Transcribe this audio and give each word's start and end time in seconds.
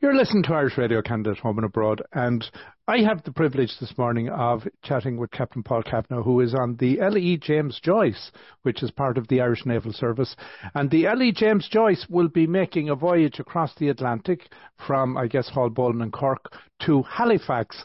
You're 0.00 0.14
listening 0.14 0.42
to 0.44 0.54
Irish 0.54 0.76
Radio 0.76 1.00
Canada 1.00 1.34
Home 1.42 1.56
and 1.56 1.64
Abroad, 1.64 2.02
and 2.12 2.44
I 2.86 2.98
have 2.98 3.22
the 3.22 3.32
privilege 3.32 3.70
this 3.80 3.96
morning 3.96 4.28
of 4.28 4.66
chatting 4.82 5.16
with 5.16 5.30
Captain 5.30 5.62
Paul 5.62 5.82
Kavanagh, 5.82 6.22
who 6.22 6.40
is 6.40 6.54
on 6.54 6.76
the 6.76 6.98
LE 6.98 7.38
James 7.38 7.80
Joyce, 7.82 8.30
which 8.62 8.82
is 8.82 8.90
part 8.90 9.16
of 9.16 9.28
the 9.28 9.40
Irish 9.40 9.64
Naval 9.64 9.92
Service. 9.94 10.36
And 10.74 10.90
the 10.90 11.04
LE 11.04 11.32
James 11.32 11.68
Joyce 11.70 12.06
will 12.10 12.28
be 12.28 12.46
making 12.46 12.90
a 12.90 12.94
voyage 12.94 13.38
across 13.38 13.74
the 13.76 13.88
Atlantic 13.88 14.48
from, 14.86 15.16
I 15.16 15.26
guess, 15.26 15.48
Haulbowline 15.48 16.02
and 16.02 16.12
Cork 16.12 16.52
to 16.84 17.02
Halifax. 17.02 17.82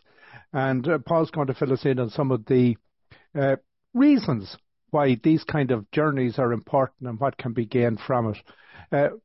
And 0.51 0.85
uh, 0.89 0.97
Paul's 0.97 1.31
going 1.31 1.47
to 1.47 1.53
fill 1.53 1.71
us 1.71 1.85
in 1.85 1.99
on 1.99 2.09
some 2.09 2.31
of 2.31 2.45
the 2.47 2.75
uh, 3.33 3.55
reasons 3.93 4.57
why 4.89 5.15
these 5.23 5.43
kind 5.45 5.71
of 5.71 5.89
journeys 5.91 6.37
are 6.37 6.51
important 6.51 7.07
and 7.07 7.19
what 7.19 7.37
can 7.37 7.53
be 7.53 7.65
gained 7.65 7.99
from 8.05 8.33
it. 8.33 8.37
Uh, 8.91 9.15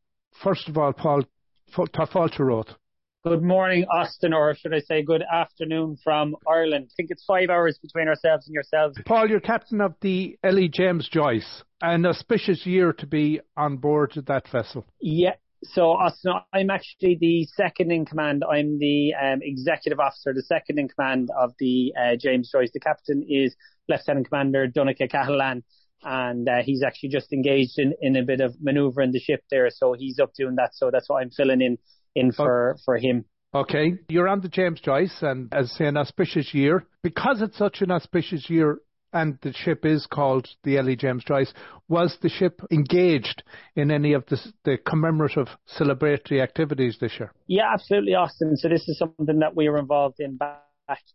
first 0.43 0.69
of 0.69 0.79
all, 0.79 0.93
Paul, 0.93 1.25
Tafalcha 1.73 2.77
Good 3.25 3.43
morning, 3.43 3.87
Austin, 3.91 4.35
or 4.35 4.55
should 4.55 4.75
I 4.75 4.81
say 4.81 5.03
good 5.03 5.23
afternoon 5.23 5.97
from 6.05 6.37
Ireland. 6.47 6.89
I 6.91 6.95
think 6.95 7.11
it's 7.11 7.25
five 7.25 7.49
hours 7.49 7.79
between 7.79 8.07
ourselves 8.07 8.47
and 8.47 8.53
yourselves. 8.53 8.99
Paul, 9.07 9.31
you're 9.31 9.41
captain 9.41 9.81
of 9.81 9.95
the 10.03 10.37
LE 10.45 10.69
James 10.69 11.09
Joyce. 11.09 11.63
An 11.81 12.05
auspicious 12.05 12.67
year 12.67 12.93
to 12.93 13.07
be 13.07 13.41
on 13.57 13.79
board 13.79 14.13
that 14.27 14.47
vessel. 14.49 14.85
Yeah. 15.01 15.37
So, 15.63 15.93
Austin, 15.93 16.35
I'm 16.53 16.69
actually 16.69 17.17
the 17.19 17.47
second 17.57 17.91
in 17.91 18.05
command. 18.05 18.45
I'm 18.45 18.79
the 18.79 19.15
um, 19.15 19.39
executive 19.41 19.99
officer, 19.99 20.35
the 20.35 20.43
second 20.43 20.79
in 20.79 20.89
command 20.89 21.31
of 21.35 21.55
the 21.59 21.95
uh, 21.99 22.17
James 22.17 22.51
Joyce. 22.53 22.73
The 22.75 22.81
captain 22.81 23.25
is 23.27 23.57
Lieutenant 23.89 24.29
Commander 24.29 24.69
Donncha 24.69 25.11
Cahalane 25.11 25.63
and 26.05 26.49
uh, 26.49 26.63
he's 26.63 26.83
actually 26.83 27.09
just 27.09 27.33
engaged 27.33 27.79
in, 27.79 27.95
in 28.01 28.17
a 28.17 28.23
bit 28.23 28.41
of 28.41 28.55
manoeuvring 28.61 29.13
the 29.13 29.21
ship 29.21 29.43
there, 29.51 29.69
so 29.71 29.95
he's 29.95 30.19
up 30.19 30.33
doing 30.35 30.57
that. 30.57 30.71
So 30.75 30.91
that's 30.91 31.09
why 31.09 31.23
I'm 31.23 31.31
filling 31.31 31.63
in 31.63 31.79
in 32.15 32.33
for 32.33 32.77
for 32.85 32.99
him. 32.99 33.25
Okay, 33.55 33.95
you're 34.09 34.29
on 34.29 34.41
the 34.41 34.49
James 34.49 34.81
Joyce, 34.81 35.17
and 35.23 35.53
as 35.53 35.73
say 35.73 35.87
an 35.87 35.97
auspicious 35.97 36.53
year 36.53 36.87
because 37.03 37.41
it's 37.41 37.59
such 37.59 37.81
an 37.81 37.91
auspicious 37.91 38.49
year. 38.51 38.79
And 39.13 39.39
the 39.43 39.53
ship 39.53 39.87
is 39.87 40.09
called 40.13 40.49
the 40.65 40.83
LE 40.83 40.97
James 40.97 41.23
Joyce. 41.23 41.53
Was 41.87 42.19
the 42.21 42.29
ship 42.29 42.61
engaged 42.73 43.45
in 43.77 43.93
any 43.93 44.13
of 44.13 44.27
the, 44.27 44.41
the 44.65 44.77
commemorative 44.77 45.47
celebratory 45.79 46.43
activities 46.43 46.99
this 47.01 47.13
year? 47.21 47.33
Yeah, 47.47 47.73
absolutely, 47.73 48.15
Austin. 48.17 48.57
So 48.57 48.69
this 48.69 48.89
is 48.89 48.99
something 48.99 49.39
that 49.39 49.55
we 49.55 49.69
were 49.69 49.79
involved 49.79 50.17
in 50.19 50.37
back 50.37 50.59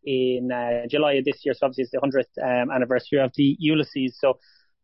in 0.06 0.50
uh, 0.50 0.88
July 0.88 1.16
of 1.16 1.26
this 1.26 1.42
year. 1.44 1.54
So 1.54 1.66
obviously 1.66 1.84
it's 1.84 1.92
the 1.92 2.40
100th 2.40 2.64
um, 2.64 2.72
anniversary 2.72 3.20
of 3.20 3.32
the 3.36 3.58
Ulysses. 3.60 4.18
So 4.20 4.40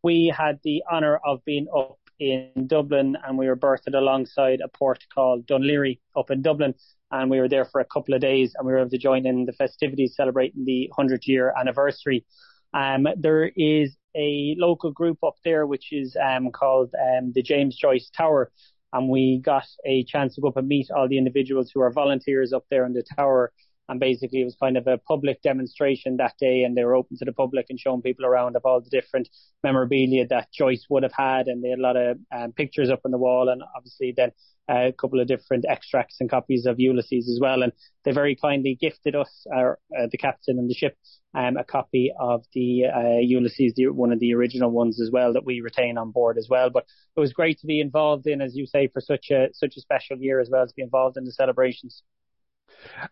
we 0.06 0.32
had 0.38 0.60
the 0.64 0.84
honour 0.92 1.20
of 1.26 1.44
being 1.46 1.66
up 1.76 1.98
in 2.20 2.68
Dublin 2.68 3.18
and 3.26 3.40
we 3.40 3.48
were 3.48 3.56
berthed 3.56 3.92
alongside 3.92 4.60
a 4.64 4.68
port 4.68 5.04
called 5.12 5.48
Laoghaire 5.48 5.98
up 6.16 6.30
in 6.30 6.44
Dublin. 6.44 6.76
And 7.10 7.32
we 7.32 7.40
were 7.40 7.50
there 7.50 7.66
for 7.66 7.82
a 7.82 7.86
couple 7.86 8.14
of 8.14 8.22
days 8.22 8.54
and 8.56 8.68
we 8.68 8.74
were 8.74 8.82
able 8.82 8.92
to 8.92 9.00
join 9.00 9.26
in 9.26 9.46
the 9.46 9.54
festivities 9.54 10.16
celebrating 10.16 10.64
the 10.64 10.92
100 10.96 11.26
year 11.26 11.52
anniversary. 11.60 12.24
Um, 12.72 13.08
there 13.18 13.52
is 13.56 13.98
a 14.16 14.54
local 14.60 14.92
group 14.92 15.18
up 15.24 15.38
there 15.44 15.66
which 15.66 15.92
is 15.92 16.16
um, 16.24 16.52
called 16.52 16.94
um, 16.94 17.32
the 17.34 17.42
James 17.42 17.76
Joyce 17.76 18.12
Tower. 18.16 18.52
And 18.94 19.10
we 19.10 19.42
got 19.44 19.66
a 19.88 20.04
chance 20.04 20.36
to 20.36 20.42
go 20.42 20.50
up 20.50 20.58
and 20.58 20.68
meet 20.68 20.92
all 20.92 21.10
the 21.10 21.18
individuals 21.18 21.72
who 21.74 21.82
are 21.82 21.92
volunteers 21.92 22.54
up 22.54 22.66
there 22.70 22.86
in 22.86 22.94
the 22.94 23.04
tower 23.18 23.52
and 23.88 24.00
basically 24.00 24.42
it 24.42 24.46
was 24.46 24.58
kind 24.60 24.78
of 24.78 24.88
a 24.88 24.98
public 24.98 25.42
demonstration 25.42 26.18
that 26.18 26.34
day 26.40 26.64
and 26.64 26.76
they 26.76 26.84
were 26.84 26.96
open 26.96 27.18
to 27.18 27.26
the 27.26 27.34
public 27.34 27.68
and 27.70 27.80
showing 27.80 28.02
people 28.02 28.26
around 28.26 28.56
of 28.56 28.66
all 28.66 28.82
the 28.82 28.90
different 28.90 29.30
memorabilia 29.64 30.26
that 30.28 30.52
Joyce 30.52 30.86
would 30.90 31.04
have 31.04 31.14
had. 31.14 31.48
And 31.48 31.64
they 31.64 31.70
had 31.70 31.80
a 31.80 31.82
lot 31.82 31.96
of 31.96 32.18
um, 32.36 32.52
pictures 32.52 32.90
up 32.90 33.02
on 33.06 33.12
the 33.12 33.18
wall 33.18 33.50
and 33.50 33.62
obviously 33.76 34.14
then 34.16 34.32
uh, 34.68 34.88
a 34.88 34.94
couple 34.94 35.20
of 35.20 35.28
different 35.28 35.66
extracts 35.70 36.18
and 36.20 36.30
copies 36.30 36.66
of 36.66 36.80
Ulysses 36.80 37.30
as 37.30 37.40
well. 37.40 37.62
And 37.62 37.74
they 38.04 38.12
very 38.12 38.36
kindly 38.36 38.78
gifted 38.80 39.16
us 39.16 39.46
uh, 39.56 39.74
uh, 39.96 40.08
the 40.12 40.18
captain 40.18 40.58
and 40.58 40.70
the 40.70 40.74
ship 40.74 40.98
um, 41.36 41.58
a 41.58 41.64
copy 41.64 42.12
of 42.20 42.44
the 42.54 42.86
uh, 42.86 43.20
Ulysses 43.20 43.74
the, 43.76 43.90
one 43.90 44.12
of 44.12 44.20
the 44.20 44.34
original 44.34 44.72
ones 44.72 45.00
as 45.00 45.12
well 45.12 45.34
that 45.34 45.46
we 45.46 45.62
retain 45.62 45.98
on 45.98 46.12
board 46.12 46.38
as 46.40 46.48
well. 46.50 46.70
But 46.72 46.86
it 47.16 47.20
was 47.20 47.34
great 47.34 47.60
to 47.60 47.68
be 47.68 47.82
involved 47.82 48.26
in 48.26 48.42
as 48.42 48.56
you 48.56 48.66
say 48.66 48.88
for 48.88 49.02
such 49.02 49.30
a 49.32 49.50
such 49.54 49.76
a 49.78 49.82
special 49.82 50.18
year 50.18 50.40
as 50.40 50.50
well 50.50 50.66
to 50.66 50.74
be 50.76 50.82
involved 50.82 51.18
in 51.18 51.26
the 51.26 51.32
celebrations 51.34 52.02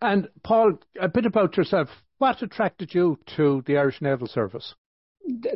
and 0.00 0.28
Paul, 0.42 0.78
a 1.00 1.08
bit 1.08 1.26
about 1.26 1.56
yourself. 1.56 1.88
What 2.18 2.42
attracted 2.42 2.94
you 2.94 3.18
to 3.36 3.62
the 3.66 3.76
Irish 3.76 4.00
Naval 4.00 4.28
Service? 4.28 4.74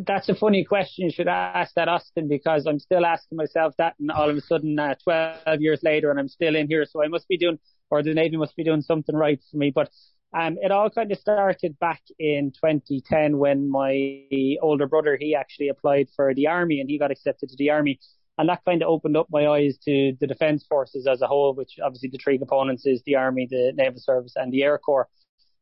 That's 0.06 0.28
a 0.28 0.34
funny 0.34 0.64
question. 0.64 1.04
You 1.04 1.10
should 1.10 1.28
ask 1.28 1.74
that, 1.74 1.88
Austin, 1.88 2.26
because 2.26 2.66
I'm 2.66 2.78
still 2.78 3.04
asking 3.04 3.36
myself 3.36 3.74
that, 3.78 3.94
and 4.00 4.10
all 4.10 4.30
of 4.30 4.36
a 4.36 4.40
sudden, 4.40 4.78
uh, 4.78 4.94
12 5.04 5.60
years 5.60 5.80
later, 5.82 6.10
and 6.10 6.18
I'm 6.18 6.28
still 6.28 6.56
in 6.56 6.68
here. 6.68 6.86
So 6.86 7.02
I 7.02 7.08
must 7.08 7.28
be 7.28 7.36
doing, 7.36 7.58
or 7.90 8.02
the 8.02 8.14
Navy 8.14 8.36
must 8.36 8.56
be 8.56 8.64
doing 8.64 8.80
something 8.80 9.14
right 9.14 9.40
for 9.50 9.58
me. 9.58 9.70
But 9.74 9.90
um, 10.34 10.56
it 10.60 10.70
all 10.70 10.90
kind 10.90 11.10
of 11.10 11.18
started 11.18 11.78
back 11.78 12.02
in 12.18 12.52
2010 12.52 13.38
when 13.38 13.70
my 13.70 14.20
older 14.60 14.86
brother 14.86 15.16
he 15.18 15.34
actually 15.34 15.68
applied 15.68 16.08
for 16.14 16.34
the 16.34 16.48
army 16.48 16.80
and 16.80 16.90
he 16.90 16.98
got 16.98 17.10
accepted 17.10 17.48
to 17.48 17.56
the 17.56 17.70
army 17.70 17.98
and 18.38 18.48
that 18.48 18.64
kind 18.64 18.82
of 18.82 18.88
opened 18.88 19.16
up 19.16 19.26
my 19.30 19.48
eyes 19.48 19.76
to 19.84 20.16
the 20.20 20.26
defence 20.26 20.64
forces 20.68 21.06
as 21.06 21.20
a 21.20 21.26
whole, 21.26 21.54
which 21.54 21.78
obviously 21.84 22.08
the 22.08 22.18
three 22.18 22.38
components 22.38 22.86
is 22.86 23.02
the 23.04 23.16
army, 23.16 23.48
the 23.50 23.72
naval 23.74 24.00
service, 24.00 24.34
and 24.36 24.52
the 24.52 24.62
air 24.62 24.78
corps. 24.78 25.08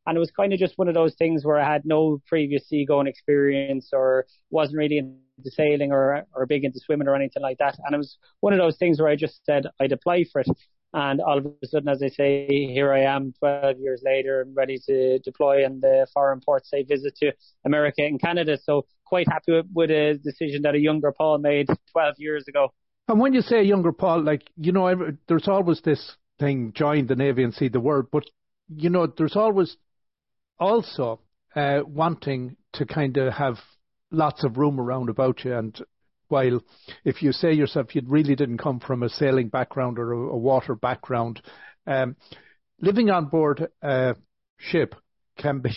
And 0.06 0.16
it 0.16 0.20
was 0.20 0.30
kind 0.30 0.52
of 0.52 0.58
just 0.60 0.78
one 0.78 0.86
of 0.86 0.94
those 0.94 1.14
things 1.14 1.44
where 1.44 1.58
I 1.58 1.64
had 1.64 1.84
no 1.84 2.22
previous 2.28 2.68
seagoing 2.68 3.08
experience 3.08 3.90
or 3.92 4.26
wasn't 4.50 4.78
really 4.78 4.98
into 4.98 5.50
sailing 5.50 5.90
or 5.90 6.26
or 6.32 6.46
big 6.46 6.64
into 6.64 6.78
swimming 6.78 7.08
or 7.08 7.16
anything 7.16 7.42
like 7.42 7.58
that. 7.58 7.76
And 7.84 7.94
it 7.94 7.98
was 7.98 8.16
one 8.40 8.52
of 8.52 8.58
those 8.58 8.76
things 8.76 9.00
where 9.00 9.10
I 9.10 9.16
just 9.16 9.44
said 9.44 9.66
I'd 9.80 9.92
apply 9.92 10.24
for 10.30 10.42
it. 10.42 10.48
And 10.92 11.20
all 11.20 11.38
of 11.38 11.46
a 11.46 11.66
sudden, 11.66 11.88
as 11.88 12.02
I 12.02 12.08
say, 12.08 12.46
here 12.48 12.92
I 12.92 13.00
am 13.00 13.34
12 13.38 13.78
years 13.80 14.02
later 14.04 14.40
and 14.40 14.56
ready 14.56 14.78
to 14.86 15.18
deploy 15.18 15.64
in 15.64 15.80
the 15.80 16.06
foreign 16.14 16.40
port 16.40 16.66
say 16.66 16.84
visit 16.84 17.16
to 17.16 17.32
America 17.64 18.02
and 18.02 18.20
Canada. 18.20 18.56
So 18.62 18.86
quite 19.04 19.26
happy 19.28 19.60
with, 19.74 19.90
a 19.90 20.18
decision 20.22 20.62
that 20.62 20.74
a 20.74 20.78
younger 20.78 21.12
Paul 21.12 21.38
made 21.38 21.66
12 21.92 22.14
years 22.18 22.44
ago. 22.48 22.72
And 23.08 23.20
when 23.20 23.34
you 23.34 23.42
say 23.42 23.62
younger 23.62 23.92
Paul, 23.92 24.22
like, 24.22 24.42
you 24.56 24.72
know, 24.72 25.12
there's 25.28 25.48
always 25.48 25.80
this 25.82 26.16
thing, 26.38 26.72
join 26.74 27.06
the 27.06 27.14
Navy 27.14 27.44
and 27.44 27.54
see 27.54 27.68
the 27.68 27.80
world, 27.80 28.06
but, 28.10 28.24
you 28.68 28.90
know, 28.90 29.06
there's 29.06 29.36
always 29.36 29.76
also 30.58 31.20
uh, 31.54 31.80
wanting 31.86 32.56
to 32.74 32.86
kind 32.86 33.16
of 33.16 33.32
have 33.32 33.56
lots 34.10 34.44
of 34.44 34.56
room 34.56 34.80
around 34.80 35.08
about 35.08 35.44
you 35.44 35.54
and 35.54 35.80
while 36.28 36.60
if 37.04 37.22
you 37.22 37.32
say 37.32 37.52
yourself 37.52 37.94
you 37.94 38.02
really 38.06 38.34
didn't 38.34 38.58
come 38.58 38.80
from 38.80 39.02
a 39.02 39.08
sailing 39.08 39.48
background 39.48 39.98
or 39.98 40.12
a, 40.12 40.18
a 40.18 40.36
water 40.36 40.74
background, 40.74 41.42
um, 41.86 42.16
living 42.80 43.10
on 43.10 43.26
board 43.26 43.68
a 43.82 44.16
ship 44.58 44.94
can 45.38 45.60
be, 45.60 45.70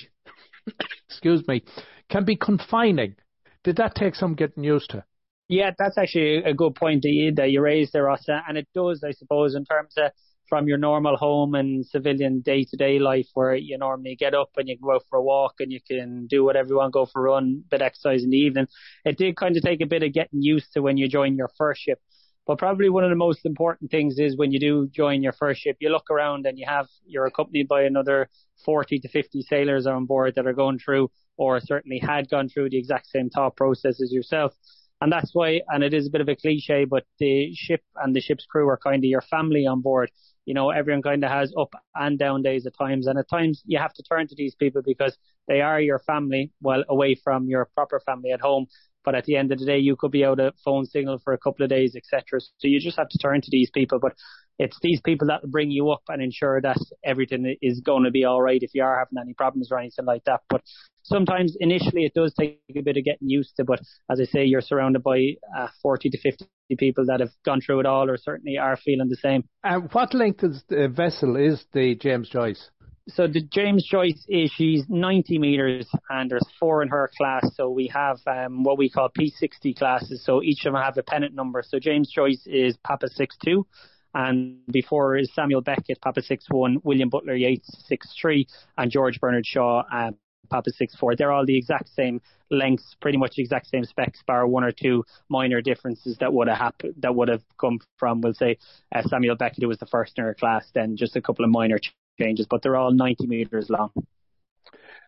excuse 1.07 1.47
me, 1.47 1.63
can 2.09 2.25
be 2.25 2.35
confining. 2.35 3.15
Did 3.63 3.77
that 3.77 3.95
take 3.95 4.15
some 4.15 4.35
getting 4.35 4.63
used 4.63 4.91
to? 4.91 5.03
Yeah, 5.47 5.71
that's 5.77 5.97
actually 5.97 6.37
a 6.37 6.53
good 6.53 6.75
point 6.75 7.01
that 7.01 7.09
you, 7.09 7.33
that 7.35 7.49
you 7.49 7.61
raised 7.61 7.93
there, 7.93 8.03
Rossa. 8.03 8.43
And 8.47 8.57
it 8.57 8.67
does, 8.73 9.03
I 9.03 9.11
suppose, 9.11 9.55
in 9.55 9.65
terms 9.65 9.95
of 9.97 10.11
from 10.49 10.67
your 10.67 10.77
normal 10.77 11.15
home 11.15 11.55
and 11.55 11.85
civilian 11.85 12.41
day 12.41 12.65
to 12.65 12.75
day 12.75 12.99
life 12.99 13.27
where 13.35 13.55
you 13.55 13.77
normally 13.77 14.15
get 14.15 14.33
up 14.33 14.49
and 14.57 14.67
you 14.67 14.77
go 14.77 14.95
out 14.95 15.03
for 15.09 15.19
a 15.19 15.23
walk 15.23 15.55
and 15.59 15.71
you 15.71 15.79
can 15.87 16.27
do 16.27 16.43
whatever 16.43 16.69
you 16.69 16.77
want, 16.77 16.93
go 16.93 17.05
for 17.05 17.27
a 17.27 17.31
run, 17.31 17.63
bit 17.69 17.81
exercise 17.81 18.23
in 18.23 18.31
the 18.31 18.37
evening. 18.37 18.67
It 19.05 19.17
did 19.17 19.37
kind 19.37 19.55
of 19.55 19.63
take 19.63 19.81
a 19.81 19.85
bit 19.85 20.03
of 20.03 20.11
getting 20.11 20.41
used 20.41 20.73
to 20.73 20.81
when 20.81 20.97
you 20.97 21.07
join 21.07 21.37
your 21.37 21.49
first 21.57 21.81
ship. 21.81 21.99
But 22.47 22.57
probably 22.57 22.89
one 22.89 23.03
of 23.03 23.11
the 23.11 23.15
most 23.15 23.45
important 23.45 23.91
things 23.91 24.17
is 24.17 24.35
when 24.35 24.51
you 24.51 24.59
do 24.59 24.87
join 24.87 25.21
your 25.21 25.33
first 25.33 25.61
ship, 25.61 25.77
you 25.79 25.89
look 25.89 26.09
around 26.09 26.47
and 26.47 26.57
you 26.57 26.65
have, 26.67 26.87
you're 27.05 27.27
accompanied 27.27 27.67
by 27.67 27.83
another 27.83 28.27
40 28.65 28.99
to 29.01 29.07
50 29.07 29.43
sailors 29.43 29.85
on 29.85 30.07
board 30.07 30.33
that 30.35 30.47
are 30.47 30.53
going 30.53 30.79
through 30.79 31.11
or 31.37 31.59
certainly 31.59 31.99
had 31.99 32.27
gone 32.27 32.49
through 32.49 32.71
the 32.71 32.79
exact 32.79 33.07
same 33.07 33.29
thought 33.29 33.55
process 33.55 34.01
as 34.01 34.11
yourself. 34.11 34.53
And 35.01 35.11
that's 35.11 35.29
why, 35.33 35.61
and 35.67 35.83
it 35.83 35.93
is 35.93 36.07
a 36.07 36.09
bit 36.09 36.21
of 36.21 36.27
a 36.27 36.35
cliche, 36.35 36.85
but 36.85 37.05
the 37.19 37.53
ship 37.53 37.81
and 37.95 38.15
the 38.15 38.19
ship's 38.19 38.45
crew 38.45 38.67
are 38.67 38.77
kind 38.77 39.03
of 39.03 39.07
your 39.07 39.21
family 39.21 39.65
on 39.65 39.81
board 39.81 40.11
you 40.45 40.53
know, 40.53 40.69
everyone 40.71 41.01
kind 41.01 41.23
of 41.23 41.29
has 41.29 41.53
up 41.57 41.73
and 41.95 42.17
down 42.17 42.41
days 42.41 42.65
at 42.65 42.77
times. 42.77 43.07
And 43.07 43.19
at 43.19 43.29
times 43.29 43.63
you 43.65 43.77
have 43.77 43.93
to 43.93 44.03
turn 44.03 44.27
to 44.27 44.35
these 44.35 44.55
people 44.55 44.81
because 44.83 45.17
they 45.47 45.61
are 45.61 45.79
your 45.81 45.99
family 45.99 46.51
while 46.61 46.83
away 46.89 47.15
from 47.15 47.47
your 47.47 47.69
proper 47.73 47.99
family 47.99 48.31
at 48.31 48.41
home. 48.41 48.67
But 49.09 49.17
at 49.17 49.25
the 49.25 49.37
end 49.37 49.51
of 49.51 49.57
the 49.57 49.65
day, 49.65 49.79
you 49.79 49.95
could 49.95 50.11
be 50.11 50.23
out 50.23 50.39
of 50.39 50.53
phone 50.63 50.85
signal 50.85 51.17
for 51.23 51.33
a 51.33 51.37
couple 51.39 51.63
of 51.63 51.71
days, 51.71 51.95
etc. 51.95 52.39
So 52.39 52.67
you 52.67 52.79
just 52.79 52.99
have 52.99 53.09
to 53.09 53.17
turn 53.17 53.41
to 53.41 53.49
these 53.49 53.71
people. 53.71 53.97
But 53.99 54.13
it's 54.59 54.77
these 54.83 55.01
people 55.01 55.29
that 55.29 55.49
bring 55.49 55.71
you 55.71 55.89
up 55.89 56.03
and 56.09 56.21
ensure 56.21 56.61
that 56.61 56.77
everything 57.03 57.55
is 57.59 57.79
going 57.79 58.03
to 58.03 58.11
be 58.11 58.23
all 58.23 58.39
right 58.39 58.61
if 58.61 58.69
you 58.75 58.83
are 58.83 58.99
having 58.99 59.17
any 59.19 59.33
problems 59.33 59.69
or 59.71 59.79
anything 59.79 60.05
like 60.05 60.25
that. 60.25 60.41
But 60.47 60.61
sometimes 61.01 61.57
initially 61.59 62.05
it 62.05 62.13
does 62.13 62.35
take 62.39 62.61
a 62.69 62.81
bit 62.81 62.97
of 62.97 63.03
getting 63.03 63.29
used 63.29 63.55
to. 63.55 63.63
But 63.63 63.79
as 64.11 64.21
I 64.21 64.25
say, 64.25 64.45
you're 64.45 64.61
surrounded 64.61 65.01
by 65.01 65.37
uh, 65.57 65.69
40 65.81 66.11
to 66.11 66.17
50 66.19 66.45
people 66.77 67.07
that 67.07 67.19
have 67.19 67.31
gone 67.43 67.61
through 67.61 67.79
it 67.79 67.87
all 67.87 68.11
or 68.11 68.17
certainly 68.17 68.59
are 68.59 68.77
feeling 68.77 69.09
the 69.09 69.15
same. 69.15 69.43
And 69.63 69.85
uh, 69.85 69.87
what 69.91 70.13
length 70.13 70.43
is 70.43 70.61
the 70.69 70.87
vessel 70.87 71.35
is 71.35 71.65
the 71.73 71.95
James 71.95 72.29
Joyce? 72.29 72.69
So 73.13 73.27
the 73.27 73.41
James 73.41 73.87
Joyce 73.89 74.25
is 74.27 74.51
she's 74.55 74.83
90 74.87 75.39
meters 75.39 75.87
and 76.09 76.29
there's 76.29 76.45
four 76.59 76.81
in 76.81 76.89
her 76.89 77.09
class. 77.17 77.45
So 77.55 77.69
we 77.69 77.87
have 77.87 78.17
um, 78.27 78.63
what 78.63 78.77
we 78.77 78.89
call 78.89 79.09
P60 79.09 79.75
classes. 79.77 80.23
So 80.25 80.43
each 80.43 80.65
of 80.65 80.73
them 80.73 80.81
have 80.81 80.97
a 80.97 81.03
pennant 81.03 81.33
number. 81.33 81.63
So 81.65 81.79
James 81.79 82.11
Joyce 82.13 82.45
is 82.45 82.77
Papa 82.83 83.07
62 83.09 83.65
and 84.13 84.59
before 84.71 85.17
is 85.17 85.33
Samuel 85.33 85.61
Beckett, 85.61 86.01
Papa 86.01 86.21
6-1, 86.21 86.83
William 86.83 87.09
Butler 87.09 87.35
Yeats 87.35 87.69
6-3, 87.91 88.45
and 88.77 88.91
George 88.91 89.19
Bernard 89.19 89.45
Shaw, 89.45 89.83
uh, 89.91 90.11
Papa 90.49 90.71
6-4. 90.71 91.15
They're 91.15 91.31
all 91.31 91.45
the 91.45 91.57
exact 91.57 91.89
same 91.89 92.21
lengths, 92.49 92.95
pretty 93.01 93.17
much 93.17 93.35
the 93.35 93.43
exact 93.43 93.67
same 93.67 93.83
specs, 93.83 94.23
bar 94.25 94.47
one 94.47 94.63
or 94.63 94.71
two 94.71 95.03
minor 95.29 95.61
differences 95.61 96.17
that 96.19 96.33
would 96.33 96.47
have 96.47 96.57
happened, 96.57 96.95
that 96.99 97.13
would 97.13 97.27
have 97.27 97.43
come 97.59 97.79
from, 97.97 98.21
we'll 98.21 98.33
say, 98.33 98.57
uh, 98.93 99.03
Samuel 99.03 99.35
Beckett, 99.35 99.61
who 99.61 99.67
was 99.67 99.77
the 99.77 99.85
first 99.85 100.17
in 100.17 100.23
her 100.23 100.33
class, 100.33 100.65
then 100.73 100.97
just 100.97 101.15
a 101.15 101.21
couple 101.21 101.45
of 101.45 101.51
minor 101.51 101.77
changes, 102.19 102.47
but 102.49 102.61
they're 102.61 102.75
all 102.75 102.91
90 102.91 103.27
metres 103.27 103.69
long. 103.69 103.91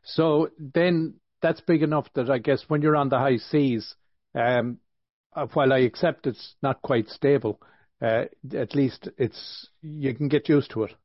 So 0.04 0.50
then 0.58 1.16
that's 1.42 1.62
big 1.62 1.84
enough 1.84 2.08
that 2.14 2.30
I 2.30 2.38
guess 2.38 2.64
when 2.68 2.82
you're 2.82 2.96
on 2.96 3.10
the 3.10 3.20
high 3.20 3.38
seas, 3.38 3.96
um, 4.36 4.78
uh, 5.34 5.48
while 5.54 5.74
I 5.74 5.80
accept 5.80 6.28
it's 6.28 6.56
not 6.62 6.82
quite 6.82 7.10
stable, 7.10 7.62
uh, 8.02 8.26
at 8.56 8.76
least 8.76 9.10
it's 9.18 9.68
you 9.82 10.14
can 10.16 10.28
get 10.28 10.50
used 10.50 10.72
to 10.72 10.84
it. 10.84 10.96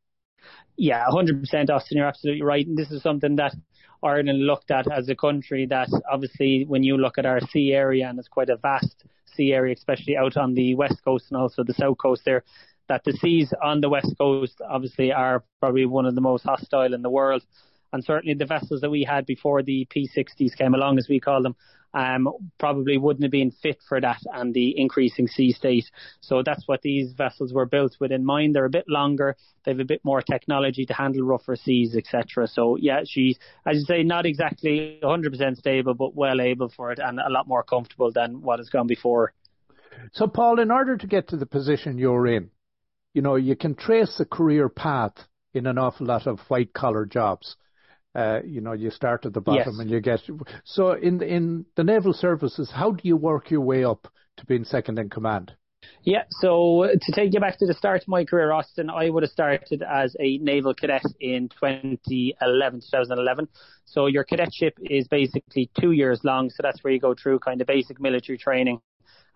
Yeah, 0.76 1.06
100%, 1.10 1.70
Austin. 1.70 1.98
You're 1.98 2.06
absolutely 2.06 2.42
right. 2.42 2.66
And 2.66 2.76
this 2.76 2.90
is 2.90 3.02
something 3.02 3.36
that 3.36 3.54
Ireland 4.02 4.46
looked 4.46 4.70
at 4.70 4.90
as 4.90 5.08
a 5.08 5.16
country 5.16 5.66
that 5.66 5.88
obviously 6.10 6.64
when 6.66 6.82
you 6.82 6.96
look 6.98 7.18
at 7.18 7.26
our 7.26 7.40
sea 7.48 7.72
area 7.72 8.08
and 8.08 8.18
it's 8.18 8.28
quite 8.28 8.50
a 8.50 8.56
vast 8.56 9.04
sea 9.34 9.52
area, 9.52 9.74
especially 9.74 10.16
out 10.16 10.36
on 10.36 10.54
the 10.54 10.74
west 10.74 11.02
coast 11.04 11.26
and 11.30 11.40
also 11.40 11.64
the 11.64 11.74
south 11.74 11.98
coast 11.98 12.22
there, 12.24 12.44
that 12.88 13.04
the 13.04 13.12
seas 13.12 13.52
on 13.62 13.80
the 13.80 13.88
west 13.88 14.14
coast 14.18 14.60
obviously 14.68 15.12
are 15.12 15.44
probably 15.60 15.86
one 15.86 16.06
of 16.06 16.14
the 16.14 16.20
most 16.20 16.44
hostile 16.44 16.94
in 16.94 17.02
the 17.02 17.10
world. 17.10 17.44
And 17.92 18.04
certainly 18.04 18.34
the 18.34 18.46
vessels 18.46 18.80
that 18.80 18.90
we 18.90 19.04
had 19.04 19.26
before 19.26 19.62
the 19.62 19.86
P60s 19.94 20.56
came 20.56 20.74
along, 20.74 20.98
as 20.98 21.08
we 21.08 21.20
call 21.20 21.42
them, 21.42 21.56
um, 21.94 22.28
probably 22.58 22.98
wouldn't 22.98 23.22
have 23.22 23.30
been 23.30 23.50
fit 23.50 23.78
for 23.88 24.00
that 24.00 24.20
and 24.34 24.52
the 24.52 24.78
increasing 24.78 25.28
sea 25.28 25.52
state. 25.52 25.90
So 26.20 26.42
that's 26.44 26.68
what 26.68 26.82
these 26.82 27.12
vessels 27.12 27.54
were 27.54 27.64
built 27.64 27.96
with 27.98 28.12
in 28.12 28.24
mind. 28.24 28.54
They're 28.54 28.66
a 28.66 28.70
bit 28.70 28.84
longer. 28.86 29.36
They 29.64 29.70
have 29.70 29.80
a 29.80 29.84
bit 29.84 30.04
more 30.04 30.20
technology 30.20 30.84
to 30.86 30.92
handle 30.92 31.22
rougher 31.22 31.56
seas, 31.56 31.96
etc. 31.96 32.48
So 32.48 32.76
yeah, 32.76 33.00
she's, 33.06 33.38
as 33.64 33.78
you 33.78 33.84
say, 33.84 34.02
not 34.02 34.26
exactly 34.26 34.98
100% 35.02 35.56
stable, 35.56 35.94
but 35.94 36.14
well 36.14 36.40
able 36.40 36.68
for 36.68 36.92
it 36.92 36.98
and 36.98 37.18
a 37.18 37.30
lot 37.30 37.48
more 37.48 37.62
comfortable 37.62 38.12
than 38.12 38.42
what 38.42 38.58
has 38.58 38.68
gone 38.68 38.86
before. 38.86 39.32
So 40.12 40.26
Paul, 40.26 40.60
in 40.60 40.70
order 40.70 40.98
to 40.98 41.06
get 41.06 41.28
to 41.28 41.36
the 41.36 41.46
position 41.46 41.96
you're 41.96 42.26
in, 42.26 42.50
you 43.16 43.22
know, 43.22 43.36
you 43.36 43.56
can 43.56 43.74
trace 43.74 44.20
a 44.20 44.26
career 44.26 44.68
path 44.68 45.14
in 45.54 45.66
an 45.66 45.78
awful 45.78 46.06
lot 46.06 46.26
of 46.26 46.38
white 46.48 46.74
collar 46.74 47.06
jobs. 47.06 47.56
Uh, 48.14 48.40
you 48.44 48.60
know, 48.60 48.74
you 48.74 48.90
start 48.90 49.24
at 49.24 49.32
the 49.32 49.40
bottom 49.40 49.72
yes. 49.72 49.78
and 49.78 49.90
you 49.90 50.00
get. 50.02 50.20
So 50.64 50.92
in 50.92 51.22
in 51.22 51.64
the 51.76 51.84
naval 51.84 52.12
services, 52.12 52.70
how 52.70 52.90
do 52.90 53.00
you 53.08 53.16
work 53.16 53.50
your 53.50 53.62
way 53.62 53.84
up 53.84 54.06
to 54.36 54.44
being 54.44 54.64
second 54.64 54.98
in 54.98 55.08
command? 55.08 55.52
Yeah, 56.02 56.24
so 56.42 56.88
to 56.92 57.12
take 57.12 57.32
you 57.32 57.40
back 57.40 57.58
to 57.58 57.66
the 57.66 57.72
start 57.72 58.02
of 58.02 58.08
my 58.08 58.24
career, 58.26 58.52
Austin, 58.52 58.90
I 58.90 59.08
would 59.08 59.22
have 59.22 59.30
started 59.30 59.82
as 59.82 60.14
a 60.20 60.36
naval 60.38 60.74
cadet 60.74 61.02
in 61.18 61.48
2011, 61.48 62.80
2011. 62.80 63.48
So 63.86 64.06
your 64.08 64.24
cadetship 64.24 64.74
is 64.82 65.08
basically 65.08 65.70
two 65.80 65.92
years 65.92 66.20
long. 66.22 66.50
So 66.50 66.60
that's 66.62 66.84
where 66.84 66.92
you 66.92 67.00
go 67.00 67.14
through 67.14 67.38
kind 67.38 67.62
of 67.62 67.66
basic 67.66 67.98
military 67.98 68.36
training 68.36 68.80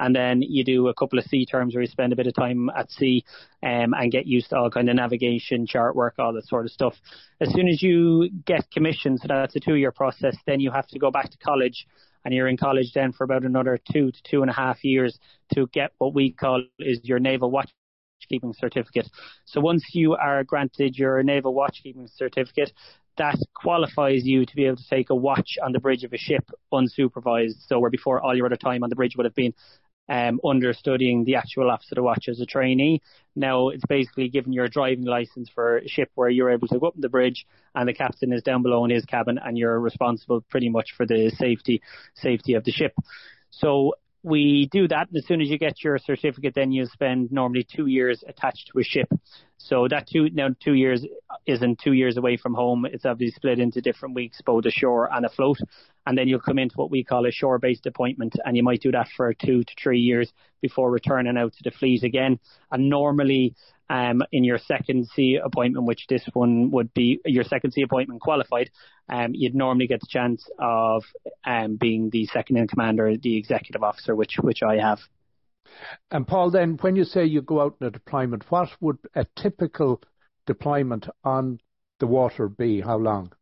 and 0.01 0.17
then 0.17 0.43
you 0.43 0.65
do 0.65 0.89
a 0.89 0.95
couple 0.95 1.19
of 1.19 1.25
sea 1.27 1.47
terms 1.47 1.75
where 1.75 1.83
you 1.83 1.89
spend 1.89 2.13
a 2.13 2.17
bit 2.17 2.27
of 2.27 2.35
time 2.35 2.71
at 2.77 2.91
sea 2.91 3.25
um, 3.63 3.95
and 3.95 4.11
get 4.11 4.27
used 4.27 4.51
to 4.51 4.57
all 4.57 4.71
kind 4.71 4.89
of 4.89 4.97
navigation, 4.97 5.67
chart 5.67 5.95
work, 5.95 6.15
all 6.19 6.33
that 6.33 6.47
sort 6.47 6.65
of 6.65 6.73
stuff. 6.73 6.95
As 7.41 7.53
soon 7.53 7.69
as 7.69 7.83
you 7.83 8.31
get 8.47 8.71
commissioned, 8.71 9.21
so 9.21 9.29
that's 9.29 9.55
a 9.55 9.61
two-year 9.61 9.93
process, 9.93 10.37
then 10.47 10.59
you 10.59 10.71
have 10.71 10.89
to 10.89 10.99
go 10.99 11.11
back 11.11 11.31
to 11.31 11.39
college, 11.39 11.87
and 12.25 12.35
you're 12.35 12.49
in 12.49 12.57
college 12.57 12.93
then 12.95 13.13
for 13.13 13.25
about 13.25 13.45
another 13.45 13.79
two 13.93 14.11
to 14.11 14.19
two 14.29 14.43
and 14.43 14.51
a 14.51 14.55
half 14.55 14.83
years 14.85 15.19
to 15.55 15.67
get 15.69 15.93
what 15.99 16.15
we 16.15 16.33
call 16.33 16.63
is 16.79 17.01
your 17.03 17.19
naval 17.19 17.51
watchkeeping 17.51 18.55
certificate. 18.57 19.09
So 19.45 19.61
once 19.61 19.85
you 19.93 20.15
are 20.15 20.45
granted 20.45 20.97
your 20.97 21.23
naval 21.23 21.55
watchkeeping 21.55 22.09
certificate, 22.15 22.73
that 23.17 23.39
qualifies 23.55 24.25
you 24.25 24.47
to 24.47 24.57
be 24.57 24.65
able 24.65 24.77
to 24.77 24.89
take 24.89 25.11
a 25.11 25.15
watch 25.15 25.59
on 25.63 25.73
the 25.73 25.81
bridge 25.81 26.05
of 26.05 26.13
a 26.13 26.17
ship 26.17 26.45
unsupervised. 26.73 27.67
So 27.67 27.79
where 27.79 27.91
before 27.91 28.21
all 28.21 28.37
your 28.37 28.47
other 28.47 28.57
time 28.57 28.83
on 28.83 28.89
the 28.91 28.97
bridge 28.97 29.17
would 29.17 29.27
have 29.27 29.35
been 29.35 29.55
um, 30.11 30.41
understudying 30.45 31.25
the 31.25 31.37
actual 31.37 31.71
officer 31.71 31.95
to 31.95 32.03
watch 32.03 32.29
as 32.29 32.41
a 32.41 32.47
trainee. 32.47 33.01
Now 33.37 33.69
it's 33.69 33.85
basically 33.89 34.29
giving 34.29 34.53
your 34.53 34.69
driving 34.69 35.05
license 35.05 35.49
for 35.55 35.79
a 35.79 35.89
ship 35.89 36.11
where 36.17 36.29
you're 36.29 36.51
able 36.51 36.67
to 36.69 36.81
go 36.81 36.89
up 36.89 36.95
the 36.99 37.09
bridge 37.09 37.47
and 37.77 37.89
the 37.89 37.95
captain 37.95 38.33
is 38.33 38.43
down 38.43 38.63
below 38.63 38.85
in 38.85 38.91
his 38.91 39.05
cabin 39.05 39.39
and 39.43 39.57
you're 39.57 39.79
responsible 39.79 40.41
pretty 40.51 40.69
much 40.69 40.89
for 40.97 41.07
the 41.07 41.31
safety 41.39 41.81
safety 42.17 42.55
of 42.55 42.65
the 42.65 42.73
ship. 42.73 42.93
So 43.51 43.95
we 44.23 44.69
do 44.71 44.87
that. 44.89 45.09
And 45.09 45.17
as 45.17 45.27
soon 45.27 45.41
as 45.41 45.49
you 45.49 45.59
get 45.59 45.83
your 45.83 45.99
certificate, 45.99 46.55
then 46.55 46.73
you 46.73 46.87
spend 46.87 47.33
normally 47.33 47.65
two 47.65 47.87
years 47.87 48.23
attached 48.27 48.71
to 48.73 48.79
a 48.79 48.83
ship. 48.83 49.09
So 49.59 49.89
that 49.89 50.09
two 50.09 50.31
now 50.31 50.49
two 50.59 50.75
years 50.75 51.05
isn't 51.47 51.81
two 51.81 51.93
years 51.93 52.17
away 52.17 52.37
from 52.37 52.55
home. 52.55 52.87
It's 52.87 53.05
obviously 53.05 53.35
split 53.35 53.59
into 53.59 53.81
different 53.81 54.15
weeks, 54.15 54.41
both 54.45 54.65
ashore 54.65 55.13
and 55.13 55.27
afloat. 55.27 55.59
And 56.07 56.17
then 56.17 56.29
you'll 56.29 56.41
come 56.41 56.59
into 56.59 56.77
what 56.77 56.91
we 56.91 57.05
call 57.05 57.27
a 57.27 57.31
shore-based 57.31 57.85
appointment, 57.87 58.35
and 58.45 58.57
you 58.57 58.63
might 58.63 58.81
do 58.81 58.91
that 58.93 59.09
for 59.17 59.35
two 59.35 59.63
to 59.63 59.75
three 59.81 60.01
years 60.01 60.33
before 60.63 60.91
returning 60.91 61.37
out 61.37 61.53
to 61.53 61.63
the 61.63 61.71
fleet 61.71 62.03
again. 62.03 62.41
And 62.73 62.89
normally, 62.89 63.55
um, 63.91 64.23
in 64.31 64.45
your 64.45 64.59
second 64.59 65.09
sea 65.09 65.41
appointment, 65.45 65.85
which 65.85 66.07
this 66.09 66.25
one 66.33 66.71
would 66.71 66.95
be 66.95 67.21
your 67.27 67.43
second 67.43 67.73
sea 67.73 67.83
appointment 67.83 68.21
qualified, 68.21 68.71
um, 69.09 69.33
you'd 69.35 69.57
normally 69.57 69.89
get 69.89 70.01
the 70.01 70.07
chance 70.09 70.49
of 70.61 71.03
um, 71.45 71.77
being 71.77 72.09
the 72.11 72.25
second 72.27 72.57
in 72.57 72.69
command 72.69 73.01
or 73.01 73.17
the 73.17 73.37
executive 73.37 73.83
officer, 73.83 74.15
which 74.15 74.37
which 74.41 74.63
I 74.63 74.77
have. 74.77 75.01
And 76.11 76.27
Paul, 76.27 76.51
then 76.51 76.79
when 76.81 76.95
you 76.95 77.05
say 77.05 77.25
you 77.25 77.43
go 77.43 77.61
out 77.61 77.77
in 77.81 77.89
a 77.89 77.91
deployment, 77.91 78.49
what 78.49 78.69
would 78.81 78.99
a 79.15 79.27
typical 79.37 80.01
deployment 80.47 81.09
on 81.25 81.59
the 81.99 82.07
water 82.07 82.49
be? 82.49 82.81
How 82.81 82.97
long? 82.97 83.33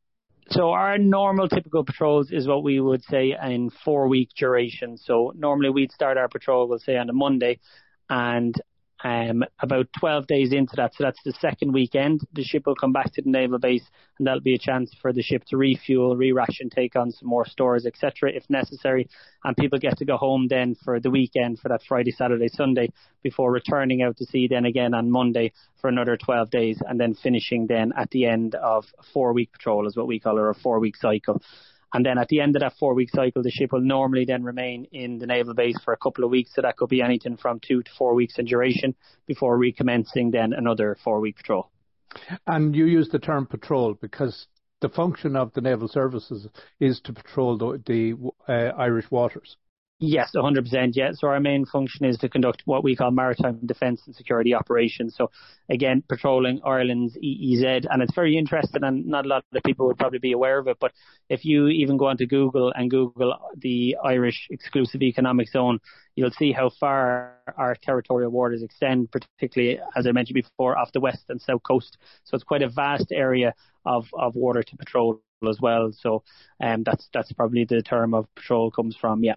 So 0.51 0.71
our 0.71 0.97
normal 0.97 1.51
typical 1.51 1.85
patrols 1.85 2.31
is 2.31 2.49
what 2.49 2.63
we 2.63 2.81
would 2.81 3.05
say 3.05 3.37
in 3.43 3.71
four 3.85 4.09
week 4.09 4.31
duration. 4.35 4.97
So 4.97 5.35
normally 5.37 5.69
we'd 5.69 5.93
start 5.93 6.17
our 6.17 6.29
patrol, 6.29 6.69
we'll 6.69 6.79
say 6.79 6.97
on 6.97 7.11
a 7.11 7.13
Monday, 7.13 7.61
and 8.09 8.55
um, 9.05 9.45
about 9.61 9.87
12 9.99 10.27
days 10.27 10.53
into 10.53 10.75
that, 10.77 10.95
so 10.95 11.05
that's 11.05 11.23
the 11.25 11.33
second 11.41 11.73
weekend, 11.73 12.21
the 12.33 12.43
ship 12.43 12.65
will 12.67 12.75
come 12.75 12.93
back 12.93 13.13
to 13.13 13.23
the 13.23 13.31
naval 13.31 13.59
base 13.59 13.85
and 14.19 14.27
that'll 14.27 14.41
be 14.41 14.55
a 14.55 14.59
chance 14.59 14.93
for 15.01 15.13
the 15.13 15.23
ship 15.23 15.45
to 15.49 15.57
refuel, 15.57 16.17
re-ration, 16.17 16.69
take 16.71 16.97
on 16.97 17.13
some 17.13 17.29
more 17.29 17.47
stores, 17.47 17.87
etc. 17.87 18.33
if 18.33 18.49
necessary. 18.51 19.09
And 19.45 19.57
people 19.57 19.79
get 19.79 19.99
to 19.99 20.05
go 20.05 20.17
home 20.17 20.49
then 20.49 20.75
for 20.85 20.99
the 20.99 21.11
weekend 21.11 21.61
for 21.61 21.69
that 21.69 21.83
Friday, 21.89 22.11
Saturday, 22.11 22.49
Sunday 22.49 22.91
before 23.23 23.53
returning 23.53 24.03
out 24.03 24.17
to 24.17 24.27
sea 24.27 24.49
then 24.49 24.65
again 24.65 24.95
on 24.95 25.11
Monday 25.11 25.53
for 25.81 25.89
another 25.89 26.17
12 26.17 26.51
days 26.51 26.83
and 26.87 26.99
then 26.99 27.15
finishing 27.15 27.67
then 27.67 27.93
at 27.97 28.11
the 28.11 28.27
end 28.27 28.55
of 28.57 28.85
a 28.99 29.03
four 29.13 29.33
week 29.33 29.53
patrol 29.53 29.87
is 29.87 29.97
what 29.97 30.07
we 30.07 30.19
call 30.19 30.39
it, 30.39 30.41
or 30.41 30.51
a 30.51 30.55
four 30.55 30.81
week 30.81 30.97
cycle. 30.97 31.41
And 31.95 32.05
then 32.05 32.19
at 32.19 32.29
the 32.29 32.41
end 32.41 32.55
of 32.55 32.61
that 32.61 32.77
four 32.79 32.95
week 32.95 33.11
cycle, 33.11 33.43
the 33.43 33.51
ship 33.51 33.73
will 33.73 33.81
normally 33.81 34.25
then 34.27 34.43
remain 34.43 34.87
in 34.93 35.19
the 35.19 35.27
naval 35.27 35.55
base 35.55 35.77
for 35.85 35.93
a 35.93 35.97
couple 35.97 36.25
of 36.25 36.31
weeks. 36.31 36.55
So 36.55 36.63
that 36.63 36.77
could 36.77 36.91
be 36.91 37.01
anything 37.01 37.37
from 37.37 37.61
two 37.61 37.83
to 37.83 37.91
four 37.97 38.15
weeks 38.15 38.39
in 38.39 38.45
duration 38.45 38.95
before 39.27 39.57
recommencing 39.57 40.31
then 40.31 40.53
another 40.53 40.97
four 41.03 41.21
week 41.21 41.37
patrol. 41.37 41.71
And 42.47 42.75
you 42.75 42.87
use 42.87 43.09
the 43.09 43.19
term 43.19 43.47
patrol 43.47 43.95
because 43.95 44.47
the 44.81 44.89
function 44.89 45.35
of 45.35 45.53
the 45.55 45.61
naval 45.61 45.89
services 45.89 46.47
is 46.79 47.01
to 47.05 47.13
patrol 47.13 47.57
the, 47.59 47.83
the 47.87 48.15
uh, 48.49 48.77
Irish 48.79 49.11
waters. 49.11 49.57
Yes, 50.01 50.31
100%. 50.35 50.95
Yeah. 50.95 51.11
So 51.13 51.27
our 51.27 51.41
main 51.41 51.65
function 51.67 52.05
is 52.05 52.17
to 52.19 52.29
conduct 52.29 52.63
what 52.67 52.85
we 52.85 52.95
call 52.95 53.11
maritime 53.11 53.59
defence 53.67 54.01
and 54.07 54.15
security 54.15 54.55
operations. 54.55 55.17
So 55.17 55.33
again, 55.69 56.05
patrolling 56.09 56.61
Ireland's 56.65 57.17
EEZ, 57.17 57.85
and 57.91 58.01
it's 58.01 58.15
very 58.15 58.37
interesting, 58.39 58.85
and 58.85 59.07
not 59.07 59.25
a 59.27 59.29
lot 59.29 59.45
of 59.53 59.63
people 59.65 59.89
would 59.89 59.99
probably 59.99 60.21
be 60.21 60.31
aware 60.31 60.59
of 60.59 60.69
it. 60.69 60.77
But 60.81 60.93
if 61.29 61.45
you 61.45 61.67
even 61.67 61.97
go 61.97 62.07
onto 62.07 62.27
Google 62.27 62.73
and 62.77 62.89
Google 62.89 63.35
the 63.57 63.97
Irish 64.05 64.47
Exclusive 64.51 65.03
Economic 65.03 65.49
Zone, 65.49 65.81
you'll 66.15 66.31
see 66.31 66.53
how 66.53 66.71
far 66.71 67.35
our 67.57 67.75
territorial 67.83 68.31
waters 68.31 68.63
extend, 68.63 69.11
particularly 69.11 69.81
as 69.97 70.07
I 70.07 70.13
mentioned 70.13 70.35
before, 70.37 70.79
off 70.79 70.93
the 70.93 71.01
west 71.01 71.25
and 71.29 71.41
south 71.41 71.65
coast. 71.65 71.99
So 72.23 72.37
it's 72.37 72.45
quite 72.45 72.63
a 72.63 72.69
vast 72.69 73.11
area 73.11 73.53
of 73.85 74.07
of 74.13 74.37
water 74.37 74.63
to 74.63 74.77
patrol 74.77 75.21
as 75.49 75.59
well. 75.61 75.91
So 75.93 76.23
um, 76.63 76.85
that's 76.85 77.09
that's 77.13 77.33
probably 77.33 77.65
the 77.65 77.83
term 77.83 78.15
of 78.15 78.33
patrol 78.37 78.71
comes 78.71 78.95
from. 78.97 79.25
Yeah. 79.25 79.35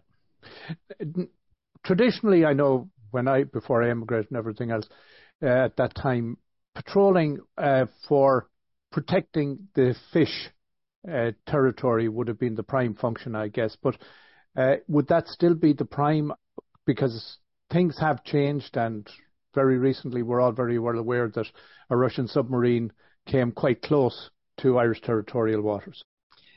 Traditionally, 1.83 2.45
I 2.45 2.53
know 2.53 2.89
when 3.12 3.27
I 3.27 3.43
before 3.43 3.83
I 3.83 3.89
emigrated 3.89 4.31
and 4.31 4.38
everything 4.38 4.71
else, 4.71 4.88
uh, 5.43 5.48
at 5.48 5.77
that 5.77 5.95
time, 5.95 6.38
patrolling 6.75 7.39
uh, 7.57 7.86
for 8.07 8.48
protecting 8.91 9.67
the 9.74 9.95
fish 10.13 10.50
uh, 11.12 11.31
territory 11.48 12.07
would 12.07 12.27
have 12.27 12.39
been 12.39 12.55
the 12.55 12.63
prime 12.63 12.93
function, 12.93 13.36
I 13.36 13.48
guess. 13.48 13.75
But 13.81 13.98
uh, 14.55 14.75
would 14.88 15.07
that 15.07 15.27
still 15.27 15.55
be 15.55 15.74
the 15.74 15.86
prime? 15.86 16.31
Because 16.86 17.38
things 17.71 17.98
have 18.00 18.24
changed, 18.24 18.77
and 18.77 19.07
very 19.53 19.77
recently 19.77 20.24
we're 20.24 20.41
all 20.41 20.51
very 20.51 20.79
well 20.79 20.98
aware 20.98 21.27
that 21.29 21.48
a 21.89 21.98
Russian 21.98 22.27
submarine 22.27 22.91
came 23.27 23.51
quite 23.51 23.81
close 23.81 24.29
to 24.62 24.77
Irish 24.77 25.01
territorial 25.01 25.62
waters. 25.62 26.03